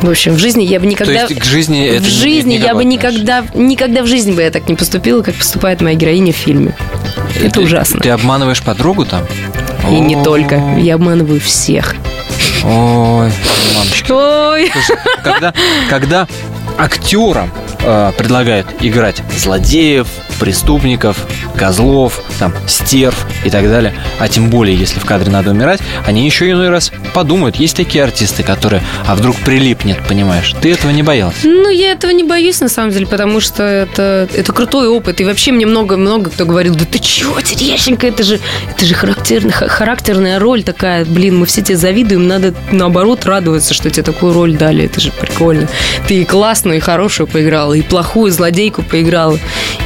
В 0.02 0.10
общем, 0.10 0.34
в 0.34 0.38
жизни 0.38 0.64
я 0.64 0.80
бы 0.80 0.86
То 0.86 0.92
никогда... 0.92 1.24
есть 1.24 1.40
к 1.40 1.44
жизни 1.44 1.88
это 1.88 2.04
в 2.04 2.08
не 2.08 2.12
жизни 2.12 2.54
я 2.54 2.76
бы 2.76 2.86
никогда, 2.86 3.44
никогда 3.56 4.04
в 4.04 4.08
жизни 4.08 4.32
бы 4.32 4.44
я 4.44 4.52
так 4.52 4.70
не 4.70 4.76
поступила, 4.76 5.24
как 5.24 5.34
поступает 5.36 5.82
моя 5.82 5.96
героиня 5.96 6.34
в 6.34 6.36
фильме. 6.36 6.76
Это 7.42 7.56
Ты- 7.56 7.62
ужасно. 7.62 8.00
Ты 8.00 8.10
обманываешь 8.10 8.62
подругу 8.62 9.06
там? 9.06 9.24
И 9.90 10.00
не 10.00 10.16
О, 10.16 10.24
только. 10.24 10.62
Я 10.78 10.96
обманываю 10.96 11.40
всех. 11.40 11.96
Ой, 12.64 13.32
мамочки. 13.76 14.12
Ой. 14.12 14.72
Слушай, 14.72 14.98
когда, 15.24 15.54
когда 15.90 16.28
актерам 16.78 17.52
э, 17.82 18.12
предлагают 18.18 18.68
играть 18.82 19.22
злодеев, 19.38 20.08
преступников, 20.40 21.18
козлов, 21.58 22.22
там, 22.40 22.54
стерв 22.68 23.26
и 23.44 23.50
так 23.50 23.68
далее, 23.68 23.94
а 24.20 24.28
тем 24.28 24.50
более, 24.50 24.76
если 24.76 25.00
в 25.00 25.06
кадре 25.06 25.32
надо 25.32 25.52
умирать, 25.52 25.80
они 26.06 26.26
еще 26.26 26.50
иной 26.52 26.70
раз 26.70 26.92
подумают, 27.14 27.56
есть 27.56 27.76
такие 27.76 28.04
артисты, 28.04 28.44
которые, 28.44 28.84
а 29.08 29.16
вдруг 29.16 29.36
прилипнет, 29.38 29.98
понимаешь? 30.08 30.54
Ты 30.62 30.72
этого 30.74 30.92
не 30.92 31.04
боялся? 31.04 31.40
Ну, 31.44 31.70
я 31.70 31.92
этого 31.92 32.12
не 32.12 32.24
боюсь, 32.24 32.60
на 32.62 32.70
самом 32.70 32.92
деле, 32.92 33.08
потому 33.08 33.40
что 33.40 33.64
это, 33.64 34.28
это 34.34 34.54
крутой 34.54 34.88
опыт. 34.88 35.20
И 35.22 35.26
вообще 35.26 35.52
мне 35.52 35.66
много-много 35.66 36.30
кто 36.30 36.46
говорил, 36.46 36.76
да 36.76 36.86
ты 36.86 37.00
чего, 37.00 37.42
Терещенко, 37.42 38.06
это 38.08 38.24
же, 38.24 38.40
это 38.70 38.86
же 38.86 38.94
характерная, 38.94 39.52
ха- 39.52 39.68
характерная 39.68 40.40
роль 40.40 40.64
такая. 40.64 41.06
Блин, 41.06 41.40
мы 41.40 41.46
все 41.46 41.62
тебе 41.62 41.78
завидуем, 41.78 42.28
надо 42.28 42.54
наоборот 42.72 43.26
радоваться, 43.26 43.74
что 43.74 43.90
тебе 43.90 44.04
такую 44.04 44.34
роль 44.34 44.56
дали. 44.56 44.86
Это 44.86 45.02
же 45.02 45.12
прикольно. 45.12 45.68
Ты 46.08 46.22
и 46.22 46.26
классную, 46.26 46.78
и 46.78 46.80
хорошую 46.80 47.28
поиграла, 47.68 47.74
и 47.74 47.82
плохую 47.82 48.32
злодейку 48.32 48.84
поиграла. 48.84 49.38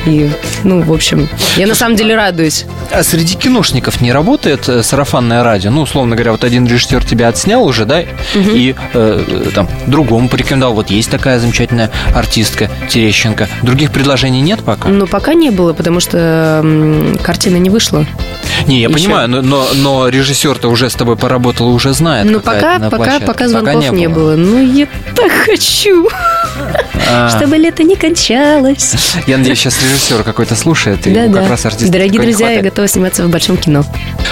И, 0.05 0.29
ну, 0.63 0.82
в 0.82 0.91
общем, 0.91 1.27
я 1.57 1.67
на 1.67 1.75
самом 1.75 1.95
деле 1.95 2.15
радуюсь. 2.15 2.65
А 2.91 3.03
среди 3.03 3.36
киношников 3.36 4.01
не 4.01 4.11
работает 4.11 4.67
э, 4.67 4.84
сарафанное 4.84 5.43
радио? 5.43 5.71
Ну, 5.71 5.82
условно 5.82 6.15
говоря, 6.15 6.32
вот 6.32 6.43
один 6.43 6.65
режиссер 6.67 7.03
тебя 7.05 7.27
отснял 7.29 7.63
уже, 7.63 7.86
да, 7.86 8.01
и 8.01 8.75
э, 8.93 9.23
э, 9.27 9.49
там 9.53 9.67
другому 9.88 10.27
порекомендовал, 10.29 10.75
вот 10.75 10.89
есть 10.89 11.09
такая 11.09 11.39
замечательная 11.39 11.91
артистка 12.15 12.69
Терещенко. 12.89 13.47
Других 13.61 13.91
предложений 13.91 14.41
нет 14.41 14.59
пока? 14.63 14.89
Но 14.89 15.05
пока 15.07 15.34
не 15.34 15.49
было, 15.51 15.73
потому 15.73 15.99
что 15.99 16.61
м, 16.63 17.17
картина 17.23 17.57
не 17.57 17.69
вышла. 17.69 18.05
Не, 18.67 18.82
я 18.82 18.88
Еще. 18.89 18.93
понимаю, 18.97 19.29
но, 19.29 19.41
но, 19.41 19.67
но 19.75 20.09
режиссер-то 20.09 20.67
уже 20.69 20.89
с 20.89 20.93
тобой 20.95 21.15
поработал 21.15 21.69
и 21.71 21.73
уже 21.73 21.93
знает. 21.93 22.27
Какая 22.27 22.41
пока, 22.61 22.79
на 22.79 22.89
пока, 22.89 22.97
площадке. 23.03 23.25
пока 23.25 23.47
звонков 23.47 23.91
не, 23.91 24.07
было. 24.07 24.36
Ну, 24.36 24.61
я 24.63 24.88
так 25.15 25.32
хочу, 25.45 26.07
А, 27.09 27.29
чтобы 27.29 27.57
лето 27.72 27.84
не 27.84 27.95
кончалось. 27.95 28.93
Я 29.28 29.38
надеюсь, 29.38 29.59
сейчас 29.59 29.82
режиссер 29.82 30.24
какой-то 30.24 30.55
слушает, 30.55 31.07
и 31.07 31.11
Да, 31.11 31.28
да. 31.28 31.39
как 31.41 31.49
раз 31.51 31.65
артист. 31.65 31.89
Дорогие 31.91 32.22
друзья, 32.22 32.49
я 32.51 32.61
готова 32.61 32.88
сниматься 32.88 33.26
в 33.26 33.30
большом 33.30 33.57
кино. 33.57 33.84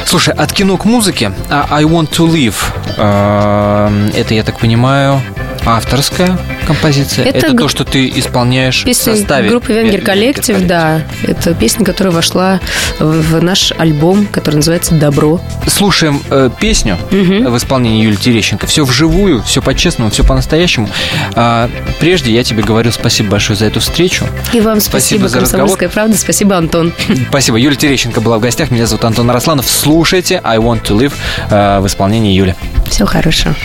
Слушай, 0.05 0.33
от 0.33 0.51
кино 0.51 0.77
к 0.77 0.85
музыке. 0.85 1.31
а 1.49 1.67
I 1.71 1.83
Want 1.85 2.09
to 2.11 2.27
Live. 2.27 2.55
э, 2.97 4.09
Это, 4.19 4.33
я 4.33 4.43
так 4.43 4.59
понимаю, 4.59 5.21
Авторская 5.65 6.37
композиция. 6.67 7.25
Это 7.25 7.47
Это, 7.47 7.57
то, 7.57 7.67
что 7.69 7.85
ты 7.85 8.09
исполняешь 8.15 8.81
в 8.81 8.85
Песня 8.85 9.15
составе. 9.15 9.49
группы 9.49 9.73
Венгер 9.73 10.01
Коллектив, 10.01 10.55
Коллектив. 10.55 10.67
да. 10.67 11.01
Это 11.23 11.53
песня, 11.53 11.85
которая 11.85 12.13
вошла 12.13 12.59
в 12.99 13.29
в 13.29 13.41
наш 13.43 13.71
альбом, 13.77 14.25
который 14.25 14.55
называется 14.55 14.95
«Добро». 14.95 15.39
Слушаем 15.67 16.21
э, 16.29 16.49
песню 16.59 16.97
в 17.11 17.57
исполнении 17.57 18.03
Юлии 18.03 18.15
Терещенко. 18.15 18.65
Все 18.65 18.83
вживую, 18.83 19.43
все 19.43 19.61
по-честному, 19.61 20.09
все 20.09 20.23
по-настоящему. 20.23 20.89
А, 21.35 21.69
прежде 21.99 22.31
я 22.31 22.43
тебе 22.43 22.63
говорю 22.63 22.91
спасибо 22.91 23.29
большое 23.31 23.57
за 23.57 23.65
эту 23.65 23.79
встречу. 23.79 24.25
И 24.53 24.59
вам 24.61 24.79
Спасибо 24.79 24.89
спасибо, 25.19 25.27
за 25.29 25.39
разговор. 25.41 25.67
«Комсомольская 25.67 25.89
правда». 25.89 26.17
Спасибо, 26.17 26.57
Антон. 26.57 26.93
Спасибо. 27.29 27.57
Юлия 27.57 27.75
Терещенко 27.77 28.19
была 28.21 28.37
в 28.37 28.41
гостях. 28.41 28.71
Меня 28.71 28.87
зовут 28.87 29.05
Антон 29.05 29.29
Арасланов. 29.29 29.69
Слушайте 29.69 30.41
I 30.43 30.57
Want 30.57 30.81
to 30.83 30.97
Live 30.97 31.13
э, 31.49 31.79
в 31.79 31.87
исполнении 31.87 32.33
Юли. 32.33 32.55
Всего 32.89 33.07
хорошего. 33.07 33.55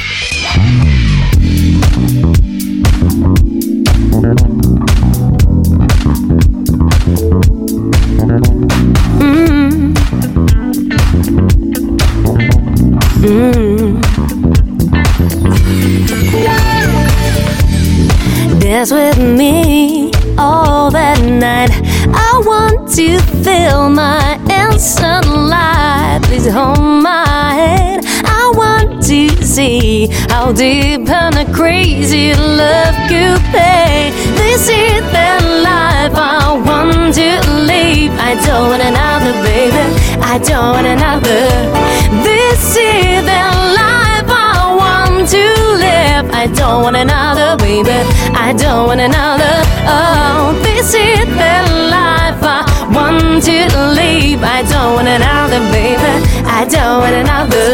Dance 18.61 18.93
with 18.93 19.17
me 19.19 20.13
all 20.37 20.91
that 20.91 21.23
night. 21.25 21.71
I 22.13 22.43
want 22.45 22.93
to 22.97 23.19
feel 23.43 23.89
my 23.89 24.39
instant 24.51 25.27
light. 25.27 26.21
Please 26.25 26.53
hold 26.53 26.79
my 26.79 27.55
hand. 27.55 28.05
I 28.27 28.53
want 28.55 29.03
to 29.05 29.31
see 29.43 30.09
how 30.29 30.53
deep 30.53 31.09
and 31.09 31.55
crazy 31.55 32.35
love 32.35 32.95
could 33.09 33.41
be. 33.57 34.13
This 34.37 34.69
is 34.69 35.03
the 35.17 35.63
life 35.65 36.13
I 36.15 36.53
want 36.67 37.15
to 37.15 37.41
live. 37.73 38.13
I 38.21 38.35
don't 38.45 38.69
want 38.69 38.83
another, 38.83 39.33
baby. 39.43 39.81
I 40.21 40.39
don't 40.45 40.75
want 40.75 40.87
another. 40.87 41.49
This 42.23 42.34
don't 46.65 46.83
want 46.83 46.97
another, 46.97 47.59
baby. 47.59 47.99
I 48.33 48.55
don't 48.57 48.87
want 48.87 49.01
another. 49.01 49.55
Oh, 49.85 50.59
this 50.63 50.95
is 50.95 51.27
the 51.43 51.57
life 51.93 52.41
I 52.41 52.65
want 52.97 53.45
to 53.45 53.59
live. 54.01 54.41
I 54.43 54.63
don't 54.73 54.95
want 54.97 55.09
another, 55.09 55.61
baby. 55.77 56.13
I 56.59 56.65
don't 56.65 56.99
want 57.03 57.17
another. 57.25 57.69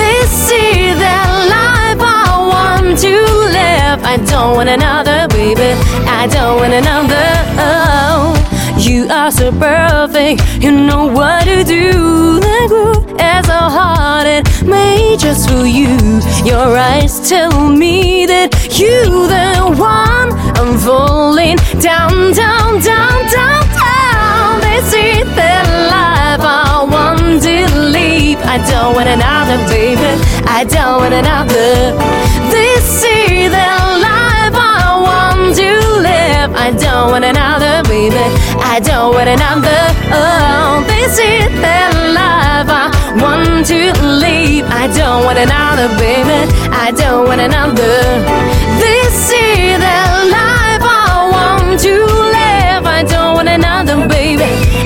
This 0.00 0.32
is 0.50 0.96
the 1.04 1.18
life 1.52 2.00
I 2.00 2.24
want 2.52 2.98
to 3.04 3.14
live. 3.58 4.00
I 4.12 4.16
don't 4.30 4.56
want 4.56 4.70
another, 4.70 5.28
baby. 5.28 5.70
I 6.08 6.26
don't 6.32 6.56
want 6.60 6.72
another. 6.72 7.26
Oh. 7.60 8.37
You 8.78 9.08
are 9.10 9.30
so 9.30 9.50
perfect, 9.50 10.40
you 10.62 10.70
know 10.70 11.06
what 11.06 11.44
to 11.44 11.64
do. 11.64 12.38
The 12.40 12.64
groove 12.68 13.10
is 13.20 13.46
so 13.46 13.58
hard 13.76 14.26
and 14.26 14.46
made 14.66 15.18
just 15.18 15.50
for 15.50 15.66
you. 15.66 15.96
Your 16.44 16.76
eyes 16.76 17.28
tell 17.28 17.68
me 17.68 18.24
that 18.26 18.54
you 18.78 19.26
the 19.26 19.74
one. 19.76 20.30
I'm 20.56 20.78
falling 20.78 21.56
down, 21.80 22.32
down, 22.32 22.80
down, 22.80 23.18
down, 23.34 23.64
down. 23.74 24.60
This 24.60 24.88
is 24.94 25.26
the 25.36 25.54
life 25.90 26.40
I 26.40 26.86
want 26.88 27.42
to 27.42 27.58
live. 27.96 28.38
I 28.42 28.58
don't 28.70 28.94
want 28.94 29.08
another, 29.08 29.58
baby. 29.68 29.98
I 30.46 30.64
don't 30.64 31.00
want 31.02 31.14
another. 31.14 31.98
This 32.50 33.04
is 33.04 33.17
live. 36.48 36.56
I 36.56 36.70
don't 36.76 37.10
want 37.10 37.24
another, 37.24 37.82
baby. 37.88 38.16
I 38.60 38.80
don't 38.80 39.14
want 39.14 39.28
another. 39.28 39.80
Oh, 40.12 40.84
this 40.86 41.18
is 41.18 41.48
the 41.54 41.80
life 42.14 42.68
I 42.68 42.90
want 43.20 43.66
to 43.66 43.92
live. 44.02 44.66
I 44.70 44.86
don't 44.88 45.24
want 45.24 45.38
another, 45.38 45.88
baby. 45.98 46.52
I 46.72 46.92
don't 46.92 47.26
want 47.26 47.40
another. 47.40 48.00
This 48.78 49.30
is 49.30 49.78
the 49.78 50.00
life 50.30 50.82
I 50.82 51.28
want 51.32 51.80
to 51.80 51.94
live. 52.04 52.86
I 52.86 53.04
don't 53.04 53.34
want 53.34 53.48
another, 53.48 54.08
baby. 54.08 54.77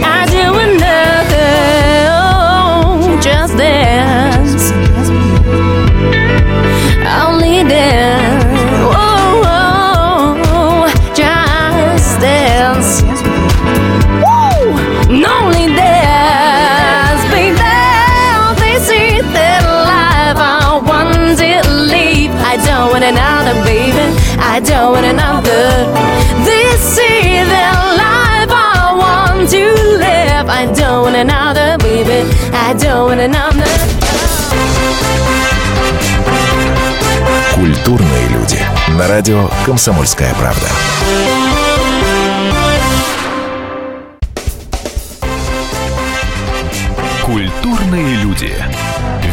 Want 24.70 25.06
another. 25.06 25.86
This 26.44 26.98
is 26.98 27.46
the 27.46 27.66
life 27.96 28.50
I 28.50 28.94
want 28.98 29.50
to 29.50 29.64
live. 29.98 30.48
I 30.48 30.66
don't 30.74 31.02
want 31.02 31.16
another, 31.16 31.78
baby. 31.78 32.28
I 32.52 32.74
don't 32.74 33.06
want 33.06 33.20
another. 33.20 33.68
Культурные 37.54 38.28
люди. 38.28 38.58
На 38.98 39.08
радио 39.08 39.48
«Комсомольская 39.64 40.34
правда». 40.34 40.68
Культурные 47.24 48.16
люди. 48.16 48.52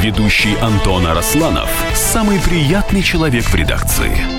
Ведущий 0.01 0.55
Антон 0.61 1.07
Арасланов– 1.07 1.69
самый 1.93 2.39
приятный 2.39 3.01
человек 3.01 3.43
в 3.43 3.55
редакции. 3.55 4.38